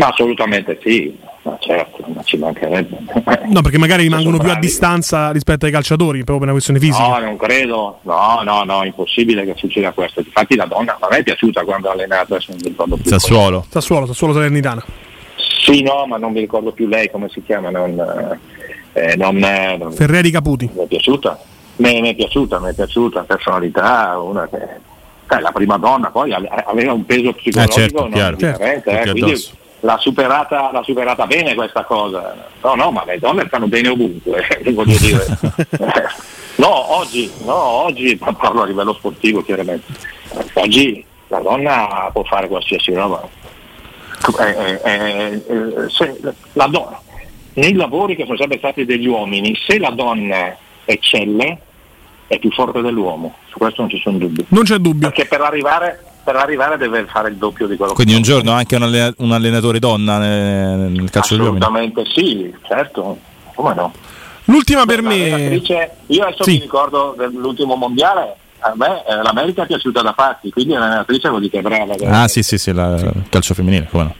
Ma 0.00 0.08
assolutamente 0.08 0.78
sì 0.82 1.28
ma 1.42 1.56
certo, 1.58 2.04
ma 2.14 2.22
ci 2.22 2.36
mancherebbe. 2.36 2.98
No, 3.46 3.62
perché 3.62 3.78
magari 3.78 4.02
rimangono 4.02 4.36
più 4.36 4.50
a 4.50 4.56
distanza 4.56 5.30
rispetto 5.30 5.64
ai 5.64 5.72
calciatori, 5.72 6.22
proprio 6.22 6.38
per 6.38 6.44
una 6.48 6.52
questione 6.52 6.78
fisica. 6.78 7.06
No, 7.06 7.18
non 7.18 7.36
credo. 7.38 7.98
No, 8.02 8.42
no, 8.44 8.62
no, 8.64 8.84
impossibile 8.84 9.44
che 9.46 9.54
succeda 9.56 9.92
questo. 9.92 10.20
Infatti 10.20 10.54
la 10.54 10.66
donna 10.66 10.98
a 11.00 11.08
me 11.10 11.18
è 11.18 11.22
piaciuta 11.22 11.64
quando 11.64 11.88
ha 11.88 11.92
allenato, 11.92 12.34
adesso 12.34 12.50
non 12.50 12.60
mi 12.62 12.68
ricordo 12.68 12.96
più. 12.96 13.10
Sassuolo. 13.10 13.64
Sassuolo, 13.68 14.06
Sassuolo 14.06 14.34
Salernitana. 14.34 14.84
Sì, 15.62 15.82
no, 15.82 16.04
ma 16.06 16.18
non 16.18 16.32
mi 16.32 16.40
ricordo 16.40 16.72
più 16.72 16.86
lei 16.86 17.10
come 17.10 17.28
si 17.30 17.42
chiama, 17.42 17.70
non, 17.70 18.38
eh, 18.92 19.16
non, 19.16 19.36
non 19.36 19.92
Ferreri 19.92 20.30
Caputi. 20.30 20.68
Mi 20.74 20.84
è 20.84 20.86
piaciuta. 20.86 21.40
Mi, 21.76 22.02
mi 22.02 22.10
è 22.10 22.14
piaciuta, 22.14 22.60
mi 22.60 22.68
è 22.68 22.74
piaciuta, 22.74 23.22
personalità, 23.22 24.18
una 24.18 24.46
che 24.46 24.58
eh, 25.36 25.40
la 25.40 25.52
prima 25.52 25.78
donna 25.78 26.10
poi 26.10 26.32
aveva 26.32 26.92
un 26.92 27.06
peso 27.06 27.32
psicologico 27.32 27.78
eh 27.78 27.82
certo, 27.82 28.00
non 28.02 28.10
chiaro, 28.10 28.36
certo, 28.36 28.90
eh, 28.90 29.10
quindi 29.12 29.58
l'ha 29.80 29.98
superata, 29.98 30.70
l'ha 30.72 30.82
superata, 30.82 31.26
bene 31.26 31.54
questa 31.54 31.84
cosa. 31.84 32.48
No, 32.62 32.74
no, 32.74 32.90
ma 32.90 33.04
le 33.04 33.18
donne 33.18 33.46
stanno 33.46 33.66
bene 33.66 33.88
ovunque, 33.88 34.44
voglio 34.72 34.98
dire. 34.98 35.26
no, 36.56 36.96
oggi, 36.96 37.30
no, 37.44 37.54
oggi, 37.54 38.16
parlo 38.16 38.62
a 38.62 38.66
livello 38.66 38.94
sportivo 38.94 39.42
chiaramente, 39.42 39.92
oggi 40.54 41.04
la 41.28 41.38
donna 41.38 42.10
può 42.12 42.22
fare 42.24 42.48
qualsiasi 42.48 42.92
roba. 42.92 43.26
Eh, 44.38 44.80
eh, 44.84 45.42
eh, 45.48 46.34
la 46.52 46.66
donna, 46.66 47.00
nei 47.54 47.72
lavori 47.72 48.16
che 48.16 48.24
sono 48.24 48.36
sempre 48.36 48.58
stati 48.58 48.84
degli 48.84 49.06
uomini, 49.06 49.56
se 49.66 49.78
la 49.78 49.90
donna 49.90 50.54
eccelle, 50.84 51.58
è 52.26 52.38
più 52.38 52.50
forte 52.52 52.80
dell'uomo, 52.80 53.36
su 53.48 53.58
questo 53.58 53.80
non 53.80 53.90
ci 53.90 53.98
sono 53.98 54.18
dubbi. 54.18 54.44
Non 54.48 54.62
c'è 54.62 54.76
dubbio. 54.76 55.08
Perché 55.08 55.26
per 55.26 55.40
arrivare, 55.40 56.04
per 56.22 56.36
arrivare 56.36 56.76
deve 56.76 57.06
fare 57.06 57.28
il 57.28 57.36
doppio 57.36 57.66
di 57.66 57.76
quello 57.76 57.92
Quindi 57.92 58.14
che 58.14 58.20
Quindi 58.20 58.38
un 58.38 58.42
giorno 58.42 58.56
anche 58.56 58.76
un, 58.76 59.14
un 59.18 59.32
allenatore 59.32 59.78
donna 59.78 60.18
nel, 60.18 60.90
nel 60.90 61.10
calcio 61.10 61.36
degli 61.36 61.44
uomini? 61.44 61.62
Assolutamente 61.62 62.10
sì, 62.12 62.54
certo, 62.66 63.18
come 63.54 63.74
no. 63.74 63.92
L'ultima 64.44 64.84
per 64.84 65.02
me... 65.02 65.60
Io 66.06 66.24
adesso 66.24 66.42
sì. 66.42 66.52
mi 66.52 66.60
ricordo 66.60 67.14
dell'ultimo 67.16 67.76
mondiale, 67.76 68.34
a 68.58 68.72
me 68.74 69.04
eh, 69.06 69.22
l'America 69.22 69.62
è 69.62 69.66
piaciuta 69.66 70.02
da 70.02 70.12
fatti, 70.12 70.50
quindi 70.50 70.74
l'allenatrice 70.74 71.28
vuol 71.28 71.40
dire 71.40 71.52
che 71.52 71.58
è 71.58 71.62
brava. 71.62 72.22
Ah 72.22 72.28
sì 72.28 72.42
sì 72.42 72.58
sì, 72.58 72.72
la, 72.72 72.94
il 72.94 73.24
calcio 73.28 73.54
femminile, 73.54 73.86
come 73.90 74.02
no. 74.02 74.14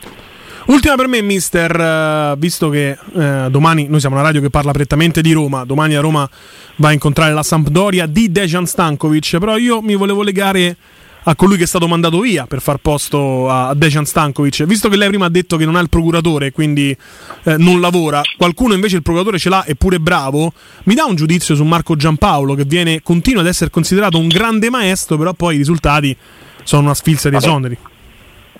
Ultima 0.66 0.94
per 0.94 1.08
me, 1.08 1.20
mister, 1.20 2.32
uh, 2.34 2.38
visto 2.38 2.68
che 2.68 2.96
uh, 3.12 3.48
domani 3.48 3.88
noi 3.88 3.98
siamo 3.98 4.14
una 4.14 4.24
radio 4.24 4.40
che 4.40 4.50
parla 4.50 4.70
prettamente 4.70 5.20
di 5.20 5.32
Roma, 5.32 5.64
domani 5.64 5.96
a 5.96 6.00
Roma 6.00 6.28
va 6.76 6.88
a 6.88 6.92
incontrare 6.92 7.32
la 7.32 7.42
Sampdoria 7.42 8.06
di 8.06 8.30
Dejan 8.30 8.66
Stankovic, 8.66 9.38
però 9.38 9.56
io 9.56 9.82
mi 9.82 9.96
volevo 9.96 10.22
legare 10.22 10.76
a 11.24 11.34
colui 11.34 11.56
che 11.56 11.64
è 11.64 11.66
stato 11.66 11.86
mandato 11.86 12.20
via 12.20 12.46
per 12.46 12.60
far 12.60 12.78
posto 12.78 13.48
a 13.50 13.74
Dejan 13.74 14.04
Stankovic. 14.04 14.64
Visto 14.64 14.88
che 14.88 14.96
lei 14.96 15.08
prima 15.08 15.26
ha 15.26 15.30
detto 15.30 15.56
che 15.56 15.64
non 15.64 15.76
ha 15.76 15.80
il 15.80 15.88
procuratore 15.88 16.46
e 16.46 16.52
quindi 16.52 16.96
eh, 17.44 17.56
non 17.58 17.80
lavora, 17.80 18.22
qualcuno 18.36 18.74
invece 18.74 18.96
il 18.96 19.02
procuratore 19.02 19.38
ce 19.38 19.48
l'ha 19.48 19.64
eppure 19.66 19.98
bravo, 19.98 20.52
mi 20.84 20.94
dà 20.94 21.04
un 21.04 21.16
giudizio 21.16 21.54
su 21.54 21.64
Marco 21.64 21.96
Giampaolo 21.96 22.54
che 22.54 22.64
viene, 22.64 23.02
continua 23.02 23.42
ad 23.42 23.48
essere 23.48 23.70
considerato 23.70 24.18
un 24.18 24.28
grande 24.28 24.70
maestro, 24.70 25.16
però 25.16 25.32
poi 25.32 25.56
i 25.56 25.58
risultati 25.58 26.16
sono 26.62 26.82
una 26.82 26.94
sfilza 26.94 27.28
di 27.28 27.36
esoneri. 27.36 27.78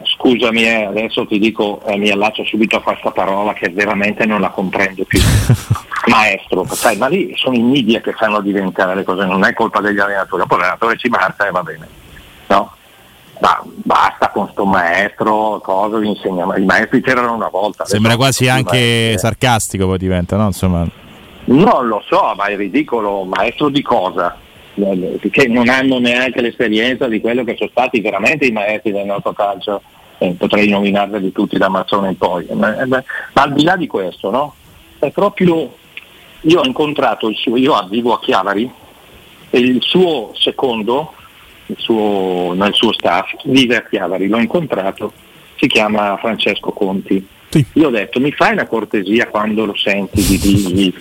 Scusami, 0.03 0.63
eh, 0.63 0.85
adesso 0.85 1.27
ti 1.27 1.39
dico, 1.39 1.83
eh, 1.87 1.97
mi 1.99 2.11
allaccio 2.11 2.43
subito 2.45 2.77
a 2.77 2.83
questa 2.83 3.11
parola 3.11 3.53
che 3.53 3.69
veramente 3.69 4.25
non 4.25 4.41
la 4.41 4.49
comprendo 4.49 5.05
più. 5.05 5.21
Maestro, 6.09 6.67
sai, 6.71 6.97
ma 6.97 7.09
lì 7.09 7.33
sono 7.37 7.55
i 7.55 7.63
media 7.63 8.01
che 8.01 8.13
fanno 8.13 8.41
diventare 8.41 8.95
le 8.95 9.05
cose, 9.05 9.27
non 9.27 9.45
è 9.45 9.53
colpa 9.53 9.81
degli 9.81 9.99
allenatori, 9.99 10.45
poi 10.47 10.59
l'allenatore 10.59 10.97
ci 10.97 11.09
marca 11.09 11.47
e 11.47 11.51
va 11.51 11.63
bene 11.63 11.89
no? 12.51 12.73
ma 13.41 13.63
basta 13.65 14.29
con 14.29 14.49
sto 14.51 14.65
maestro, 14.67 15.61
cosa 15.63 15.99
vi 15.99 16.09
insegna? 16.09 16.45
I 16.57 16.65
maestri 16.65 17.01
c'erano 17.01 17.35
una 17.35 17.49
volta. 17.49 17.87
Sembra 17.87 18.17
quasi 18.17 18.49
anche 18.49 19.17
sarcastico 19.17 19.87
poi 19.87 19.99
diventa, 19.99 20.37
no? 20.37 20.47
Insomma. 20.47 20.87
Non 21.45 21.89
lo 21.89 22.03
so, 22.07 22.35
ma 22.37 22.45
è 22.45 22.57
ridicolo, 22.57 23.25
maestro 23.25 23.71
di 23.71 23.83
cosa? 23.83 24.37
Che 24.75 25.49
non 25.49 25.69
hanno 25.69 25.99
neanche 25.99 26.41
l'esperienza 26.43 27.09
di 27.09 27.21
quello 27.21 27.43
che 27.45 27.57
sono 27.57 27.71
stati 27.71 28.01
veramente 28.01 28.47
i 28.47 28.53
maestri 28.53 28.93
del 28.93 29.07
nostro 29.07 29.33
calcio, 29.33 29.83
eh, 30.19 30.35
potrei 30.39 30.69
nominarli 30.69 31.33
tutti 31.33 31.57
da 31.57 31.69
Mazzone 31.69 32.09
in 32.09 32.19
poi. 32.19 32.47
Ma, 32.53 32.79
eh, 32.79 32.87
ma, 32.87 33.03
al 33.33 33.53
di 33.55 33.65
là 33.65 33.77
di 33.77 33.87
questo, 33.87 34.31
no? 34.31 34.55
È 34.99 35.11
proprio 35.11 35.73
io 36.43 36.61
ho 36.61 36.65
incontrato 36.65 37.29
il 37.29 37.37
suo, 37.37 37.57
io 37.57 37.75
vivo 37.89 38.13
a 38.13 38.21
Chiavari 38.21 38.71
e 39.51 39.59
il 39.59 39.83
suo 39.83 40.33
secondo 40.35 41.15
suo, 41.79 42.53
nel 42.55 42.75
suo 42.75 42.93
staff 42.93 43.33
vive 43.45 43.77
a 43.77 43.83
Chiavari, 43.83 44.29
l'ho 44.29 44.39
incontrato, 44.39 45.13
si 45.57 45.67
chiama 45.67 46.17
Francesco 46.17 46.71
Conti. 46.73 47.27
Sì. 47.51 47.67
Io 47.75 47.89
ho 47.89 47.91
detto 47.91 48.21
mi 48.21 48.31
fai 48.31 48.53
una 48.53 48.67
cortesia 48.67 49.27
quando 49.27 49.65
lo 49.65 49.75
senti 49.75 50.23
di 50.25 50.39
dirgli 50.39 50.95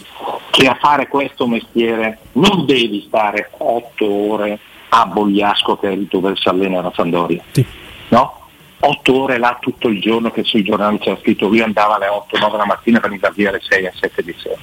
che 0.50 0.68
a 0.68 0.76
fare 0.80 1.08
questo 1.08 1.46
mestiere 1.46 2.18
non 2.34 2.66
devi 2.66 3.04
stare 3.06 3.52
otto 3.58 4.06
ore 4.06 4.58
a 4.90 5.06
Bogliasco 5.06 5.78
che 5.78 5.92
è 5.92 5.98
dove 5.98 6.36
si 6.36 6.48
allena 6.48 6.82
la 6.82 6.92
Sandoria. 6.96 7.44
Sì. 7.52 7.64
No? 8.10 8.38
Otto 8.82 9.22
ore 9.22 9.38
là 9.38 9.58
tutto 9.60 9.90
il 9.90 10.00
giorno 10.00 10.32
che 10.32 10.44
sui 10.44 10.64
giornali 10.64 10.98
c'era 11.00 11.18
scritto 11.22 11.48
lui 11.48 11.62
andava 11.62 11.96
alle 11.96 12.08
8-9 12.08 12.58
la 12.58 12.66
mattina 12.66 13.00
per 13.00 13.12
andare 13.12 13.34
via 13.36 13.50
alle 13.50 13.62
6 13.62 13.86
a 13.86 13.92
7 13.94 14.24
di 14.24 14.36
sera. 14.38 14.58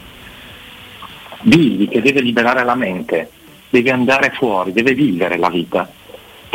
Digli 1.42 1.88
che 1.88 2.00
deve 2.00 2.20
liberare 2.20 2.64
la 2.64 2.74
mente, 2.74 3.30
deve 3.68 3.90
andare 3.90 4.32
fuori, 4.34 4.72
deve 4.72 4.94
vivere 4.94 5.36
la 5.36 5.50
vita, 5.50 5.88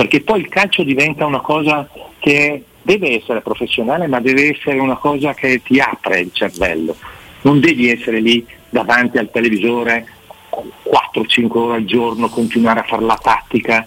perché 0.01 0.21
poi 0.21 0.39
il 0.39 0.49
calcio 0.49 0.81
diventa 0.81 1.27
una 1.27 1.41
cosa 1.41 1.87
che 2.17 2.63
deve 2.81 3.17
essere 3.17 3.41
professionale, 3.41 4.07
ma 4.07 4.19
deve 4.19 4.49
essere 4.49 4.79
una 4.79 4.95
cosa 4.95 5.35
che 5.35 5.61
ti 5.63 5.79
apre 5.79 6.21
il 6.21 6.31
cervello. 6.33 6.95
Non 7.41 7.59
devi 7.59 7.87
essere 7.87 8.19
lì 8.19 8.43
davanti 8.67 9.19
al 9.19 9.29
televisore 9.29 10.07
4-5 10.49 11.47
ore 11.55 11.75
al 11.75 11.85
giorno, 11.85 12.29
continuare 12.29 12.79
a 12.79 12.83
fare 12.83 13.03
la 13.03 13.19
tattica 13.21 13.85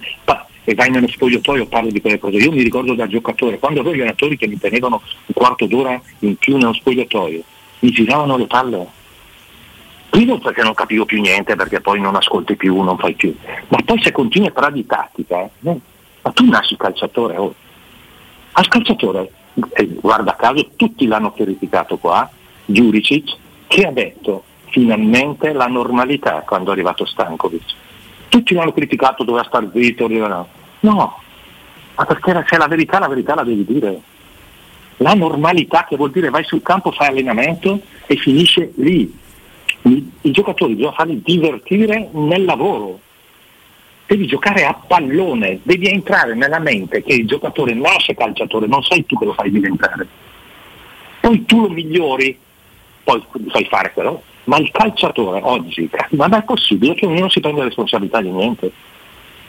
e 0.62 0.74
vai 0.76 0.90
nello 0.90 1.08
spogliatoio 1.08 1.64
e 1.64 1.66
parli 1.66 1.90
di 1.90 2.00
quelle 2.00 2.20
cose. 2.20 2.36
Io 2.36 2.52
mi 2.52 2.62
ricordo 2.62 2.94
da 2.94 3.08
giocatore, 3.08 3.58
quando 3.58 3.80
avevo 3.80 3.96
gli 3.96 4.00
allenatori 4.00 4.36
che 4.36 4.46
mi 4.46 4.56
tenevano 4.56 5.02
un 5.26 5.34
quarto 5.34 5.66
d'ora 5.66 6.00
in 6.20 6.36
più 6.36 6.56
nello 6.56 6.74
spogliatoio, 6.74 7.42
mi 7.80 7.90
giravano 7.90 8.36
le 8.36 8.46
palle 8.46 8.86
Primo 10.10 10.38
perché 10.38 10.62
non 10.62 10.74
capivo 10.74 11.04
più 11.04 11.20
niente, 11.20 11.56
perché 11.56 11.80
poi 11.80 12.00
non 12.00 12.14
ascolti 12.14 12.54
più, 12.54 12.80
non 12.82 12.96
fai 12.98 13.14
più. 13.14 13.34
Ma 13.66 13.78
poi 13.84 14.00
se 14.00 14.12
continui 14.12 14.46
a 14.46 14.52
parlare 14.52 14.74
di 14.74 14.86
tattica, 14.86 15.42
eh, 15.42 15.80
ma 16.24 16.30
tu 16.32 16.44
nasci 16.46 16.76
calciatore 16.76 17.36
oh. 17.36 17.54
Al 18.56 18.68
calciatore, 18.68 19.30
eh, 19.72 19.86
guarda 20.00 20.36
caso, 20.36 20.70
tutti 20.76 21.06
l'hanno 21.06 21.32
criticato 21.32 21.96
qua, 21.96 22.30
Giuricic, 22.64 23.36
che 23.66 23.84
ha 23.84 23.90
detto 23.90 24.44
finalmente 24.66 25.52
la 25.52 25.66
normalità 25.66 26.44
quando 26.46 26.70
è 26.70 26.72
arrivato 26.72 27.04
Stankovic. 27.04 27.74
Tutti 28.28 28.54
l'hanno 28.54 28.72
criticato, 28.72 29.24
doveva 29.24 29.44
star 29.44 29.68
zitto, 29.72 30.06
no. 30.06 30.48
no, 30.80 31.18
ma 31.96 32.04
perché 32.04 32.44
se 32.48 32.56
la 32.56 32.68
verità, 32.68 33.00
la 33.00 33.08
verità 33.08 33.34
la 33.34 33.42
devi 33.42 33.64
dire. 33.64 34.00
La 34.98 35.14
normalità 35.14 35.84
che 35.88 35.96
vuol 35.96 36.12
dire 36.12 36.30
vai 36.30 36.44
sul 36.44 36.62
campo, 36.62 36.92
fai 36.92 37.08
allenamento 37.08 37.80
e 38.06 38.14
finisce 38.14 38.72
lì 38.76 39.12
i, 39.82 40.10
i 40.22 40.30
giocatori 40.30 40.74
bisogna 40.74 40.94
farli 40.94 41.20
divertire 41.22 42.08
nel 42.12 42.44
lavoro. 42.44 43.00
Devi 44.06 44.26
giocare 44.26 44.64
a 44.66 44.74
pallone, 44.74 45.60
devi 45.62 45.88
entrare 45.88 46.34
nella 46.34 46.58
mente 46.58 47.02
che 47.02 47.14
il 47.14 47.26
giocatore 47.26 47.72
nasce 47.72 48.14
calciatore, 48.14 48.66
non 48.66 48.82
sei 48.82 49.06
tu 49.06 49.18
che 49.18 49.24
lo 49.24 49.32
fai 49.32 49.50
diventare. 49.50 50.06
Poi 51.20 51.44
tu 51.46 51.62
lo 51.62 51.70
migliori, 51.70 52.38
poi 53.02 53.24
fai 53.48 53.64
fare 53.64 53.92
quello, 53.92 54.22
ma 54.44 54.58
il 54.58 54.70
calciatore 54.70 55.40
oggi, 55.42 55.88
ma 56.10 56.26
è 56.26 56.42
possibile 56.44 56.94
che 56.94 57.06
ognuno 57.06 57.30
si 57.30 57.40
prenda 57.40 57.64
responsabilità 57.64 58.20
di 58.20 58.30
niente. 58.30 58.70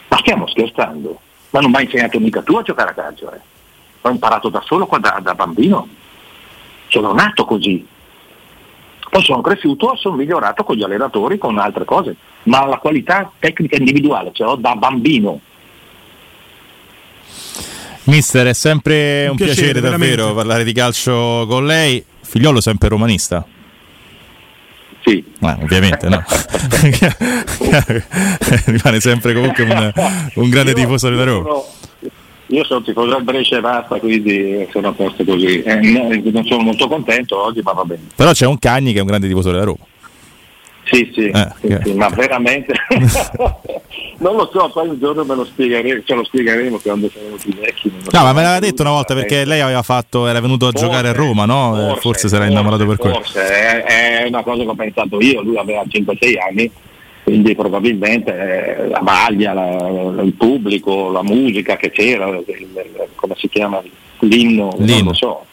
Ma 0.07 0.17
stiamo 0.17 0.47
scherzando? 0.47 1.19
Ma 1.49 1.59
non 1.59 1.71
mi 1.71 1.77
hai 1.77 1.83
insegnato 1.83 2.19
mica 2.19 2.41
tu 2.41 2.55
a 2.55 2.61
giocare 2.61 2.91
a 2.91 2.93
calcio, 2.93 3.31
eh? 3.33 3.39
L'ho 4.01 4.11
imparato 4.11 4.49
da 4.49 4.61
solo 4.65 4.85
qua 4.85 4.99
da, 4.99 5.19
da 5.21 5.33
bambino. 5.35 5.87
Sono 6.87 7.11
nato 7.11 7.43
così, 7.43 7.85
poi 9.09 9.23
sono 9.23 9.41
cresciuto 9.41 9.93
e 9.93 9.97
sono 9.97 10.15
migliorato 10.15 10.63
con 10.63 10.75
gli 10.75 10.83
allenatori, 10.83 11.37
con 11.37 11.57
altre 11.57 11.85
cose, 11.85 12.15
ma 12.45 12.65
la 12.65 12.77
qualità 12.77 13.31
tecnica 13.39 13.77
individuale 13.77 14.31
ce 14.33 14.43
l'ho 14.43 14.55
da 14.55 14.75
bambino. 14.75 15.39
Mister, 18.03 18.47
è 18.47 18.53
sempre 18.53 19.23
un, 19.25 19.31
un 19.31 19.35
piacere, 19.37 19.71
piacere 19.71 19.89
davvero 19.89 20.33
parlare 20.33 20.63
di 20.63 20.73
calcio 20.73 21.45
con 21.47 21.65
lei. 21.65 22.03
Figliolo 22.21 22.61
sempre 22.61 22.87
romanista? 22.89 23.45
Sì. 25.03 25.23
Eh, 25.39 25.57
ovviamente 25.61 26.09
no. 26.09 26.23
Rimane 28.65 28.99
sempre 28.99 29.33
comunque 29.33 29.63
un, 29.63 29.91
un 30.35 30.49
grande 30.49 30.71
io, 30.71 30.77
tifoso 30.77 31.09
della 31.09 31.23
Roma. 31.23 31.49
Sono, 31.49 31.65
io 32.47 32.63
sono 32.63 32.81
tifoso 32.83 33.15
del 33.15 33.23
Brescia 33.23 33.57
e 33.57 33.61
basta, 33.61 33.99
quindi 33.99 34.67
sono 34.71 34.89
a 34.89 34.91
posto 34.91 35.23
così. 35.23 35.61
Eh, 35.61 35.75
non 35.75 36.45
sono 36.45 36.63
molto 36.63 36.87
contento 36.87 37.43
oggi, 37.43 37.61
ma 37.63 37.71
va 37.73 37.83
bene. 37.85 38.03
Però 38.15 38.31
c'è 38.31 38.45
un 38.45 38.59
Cagni 38.59 38.91
che 38.91 38.97
è 38.99 39.01
un 39.01 39.07
grande 39.07 39.27
tifoso 39.27 39.51
della 39.51 39.63
Roma. 39.63 39.83
Sì, 40.85 41.11
sì, 41.13 41.25
eh, 41.29 41.47
sì, 41.59 41.65
okay. 41.65 41.81
sì 41.83 41.93
ma 41.93 42.09
veramente 42.09 42.73
non 44.19 44.35
lo 44.35 44.49
so, 44.53 44.69
poi 44.71 44.87
un 44.87 44.99
giorno 44.99 45.23
me 45.23 45.33
lo 45.33 45.43
spiegheremo, 45.43 46.03
ce 46.05 46.13
lo 46.13 46.23
spiegheremo 46.23 46.77
quando 46.77 47.09
saremo 47.09 47.35
più 47.37 47.53
vecchi. 47.55 47.91
No, 48.11 48.21
ma 48.21 48.33
me 48.33 48.43
l'aveva 48.43 48.59
detto 48.59 48.83
una 48.83 48.91
volta 48.91 49.15
perché 49.15 49.45
lei 49.45 49.61
aveva 49.61 49.81
fatto, 49.81 50.27
era 50.27 50.39
venuto 50.39 50.67
a 50.67 50.69
forse, 50.69 50.85
giocare 50.85 51.09
a 51.09 51.13
Roma, 51.13 51.45
no? 51.45 51.71
Forse, 51.71 51.85
forse, 51.85 52.01
forse 52.01 52.27
si 52.29 52.35
era 52.35 52.45
innamorato 52.45 52.85
per 52.85 52.97
quello. 52.97 53.15
Forse, 53.15 53.49
è, 53.49 53.83
è, 53.83 54.27
una 54.27 54.43
cosa 54.43 54.61
che 54.61 54.69
ho 54.69 54.75
pensato 54.75 55.19
io, 55.19 55.41
lui 55.41 55.57
aveva 55.57 55.83
5-6 55.83 56.33
anni 56.47 56.71
quindi 57.25 57.55
probabilmente 57.55 58.77
eh, 58.77 58.87
la 58.87 59.01
maglia, 59.01 59.51
il 60.21 60.33
pubblico, 60.37 61.09
la 61.09 61.23
musica 61.23 61.75
che 61.75 61.89
c'era, 61.89 62.27
il, 62.27 62.43
il, 62.45 63.07
come 63.15 63.33
si 63.35 63.49
chiama, 63.49 63.81
l'inno, 64.19 64.75
l'inno, 64.77 64.95
non 64.95 65.03
lo 65.05 65.13
so. 65.13 65.45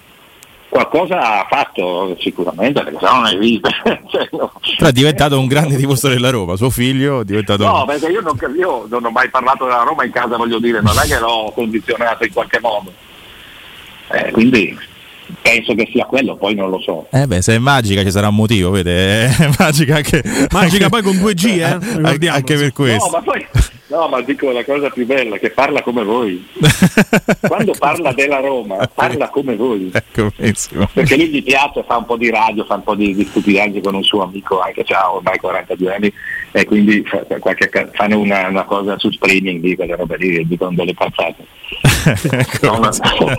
Qualcosa 0.72 1.40
ha 1.40 1.46
fatto 1.50 2.16
sicuramente, 2.18 2.82
perché 2.82 2.98
se 2.98 3.04
no 3.04 3.12
non 3.16 3.24
hai 3.26 3.36
visto. 3.36 3.68
cioè, 4.08 4.26
no. 4.32 4.52
Però 4.78 4.88
è 4.88 4.92
diventato 4.92 5.38
un 5.38 5.46
grande 5.46 5.76
tifoso 5.76 6.08
della 6.08 6.30
Roma, 6.30 6.56
suo 6.56 6.70
figlio 6.70 7.20
è 7.20 7.24
diventato... 7.24 7.66
No, 7.66 7.84
perché 7.84 8.06
io 8.06 8.22
non, 8.22 8.38
io 8.56 8.86
non 8.88 9.04
ho 9.04 9.10
mai 9.10 9.28
parlato 9.28 9.64
della 9.64 9.82
Roma 9.82 10.04
in 10.04 10.10
casa, 10.10 10.38
voglio 10.38 10.58
dire, 10.58 10.80
non 10.80 10.94
è 10.98 11.06
che 11.06 11.18
l'ho 11.18 11.52
condizionato 11.54 12.24
in 12.24 12.32
qualche 12.32 12.58
modo. 12.58 12.90
Eh, 14.12 14.30
quindi 14.30 14.74
penso 15.42 15.74
che 15.74 15.90
sia 15.92 16.06
quello, 16.06 16.36
poi 16.36 16.54
non 16.54 16.70
lo 16.70 16.80
so. 16.80 17.06
Eh 17.10 17.26
beh, 17.26 17.42
se 17.42 17.56
è 17.56 17.58
magica 17.58 18.02
ci 18.02 18.10
sarà 18.10 18.28
un 18.28 18.36
motivo, 18.36 18.70
vede? 18.70 19.26
È 19.28 19.50
magica 19.58 19.96
anche. 19.96 20.22
Magica 20.50 20.86
anche, 20.86 20.88
poi 20.88 21.02
con 21.02 21.16
2G, 21.16 21.46
eh? 21.58 22.00
Anche, 22.02 22.28
anche 22.28 22.56
per 22.56 22.72
questo. 22.72 23.10
No, 23.10 23.18
ma 23.18 23.22
poi. 23.22 23.46
No, 23.92 24.08
ma 24.08 24.22
dico 24.22 24.50
la 24.52 24.64
cosa 24.64 24.88
più 24.88 25.04
bella, 25.04 25.36
che 25.36 25.50
parla 25.50 25.82
come 25.82 26.02
voi. 26.02 26.42
Quando 27.46 27.74
parla 27.78 28.14
della 28.14 28.40
Roma, 28.40 28.88
parla 28.92 29.28
come 29.28 29.54
voi. 29.54 29.90
Ecco. 29.92 30.32
Perché 30.94 31.16
lui 31.16 31.28
gli 31.28 31.42
piace, 31.42 31.84
fa 31.86 31.98
un 31.98 32.06
po' 32.06 32.16
di 32.16 32.30
radio, 32.30 32.64
fa 32.64 32.76
un 32.76 32.84
po' 32.84 32.94
di, 32.94 33.14
di 33.14 33.26
stupidaggine 33.26 33.82
con 33.82 33.94
un 33.94 34.02
suo 34.02 34.22
amico, 34.22 34.60
anche 34.60 34.82
ha 34.94 35.12
ormai 35.12 35.36
42 35.36 35.94
anni, 35.94 36.12
e 36.54 36.66
quindi 36.66 37.02
fa, 37.04 37.24
qualche, 37.38 37.70
fanno 37.92 38.18
una, 38.18 38.46
una, 38.48 38.64
cosa 38.64 38.98
su 38.98 39.10
streaming 39.10 39.60
di 39.60 39.74
quelle 39.74 39.96
robe 39.96 40.18
lì, 40.18 40.46
dicono 40.46 40.72
delle 40.74 40.92
cazzate. 40.92 41.46
no, 42.60 42.78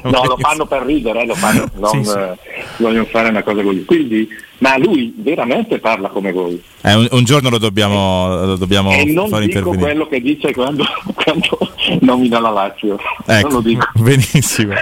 no, 0.03 0.23
lo 0.25 0.37
fanno 0.37 0.65
per 0.65 0.81
ridere, 0.81 1.21
eh, 1.21 1.25
lo 1.27 1.35
fanno, 1.35 1.69
non 1.77 2.03
sì, 2.03 2.03
sì. 2.03 2.17
Eh, 2.17 2.37
vogliono 2.77 3.05
fare 3.05 3.29
una 3.29 3.43
cosa 3.43 3.61
così. 3.61 3.85
Quindi, 3.85 4.27
ma 4.57 4.79
lui 4.79 5.13
veramente 5.15 5.77
parla 5.77 6.09
come 6.09 6.31
voi. 6.31 6.59
Eh, 6.81 6.93
un, 6.95 7.07
un, 7.11 7.23
giorno 7.23 7.49
lo 7.49 7.59
dobbiamo, 7.59 8.45
lo 8.45 8.55
dobbiamo 8.55 8.91
e 8.91 9.05
non 9.05 9.29
far 9.29 9.45
dico 9.45 9.75
quello 9.75 10.07
che 10.07 10.19
dice 10.19 10.51
quando, 10.51 10.83
quando 11.13 11.57
nomina 11.99 12.39
la 12.39 12.49
Lazio. 12.49 12.97
Ecco, 13.27 13.61
benissimo. 13.93 14.73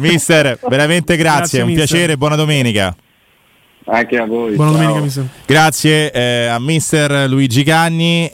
mister, 0.00 0.58
veramente 0.68 1.16
grazie, 1.16 1.38
grazie 1.38 1.62
un 1.62 1.68
mister. 1.68 1.86
piacere, 1.86 2.16
buona 2.18 2.36
domenica. 2.36 2.94
Anche 3.84 4.16
a 4.16 4.26
voi. 4.26 4.54
Buona 4.54 4.72
ciao. 4.72 4.80
domenica, 4.80 5.04
mister. 5.04 5.28
Grazie 5.46 6.10
eh, 6.12 6.46
a 6.46 6.58
mister 6.58 7.28
Luigi 7.28 7.64
Cagni. 7.64 8.30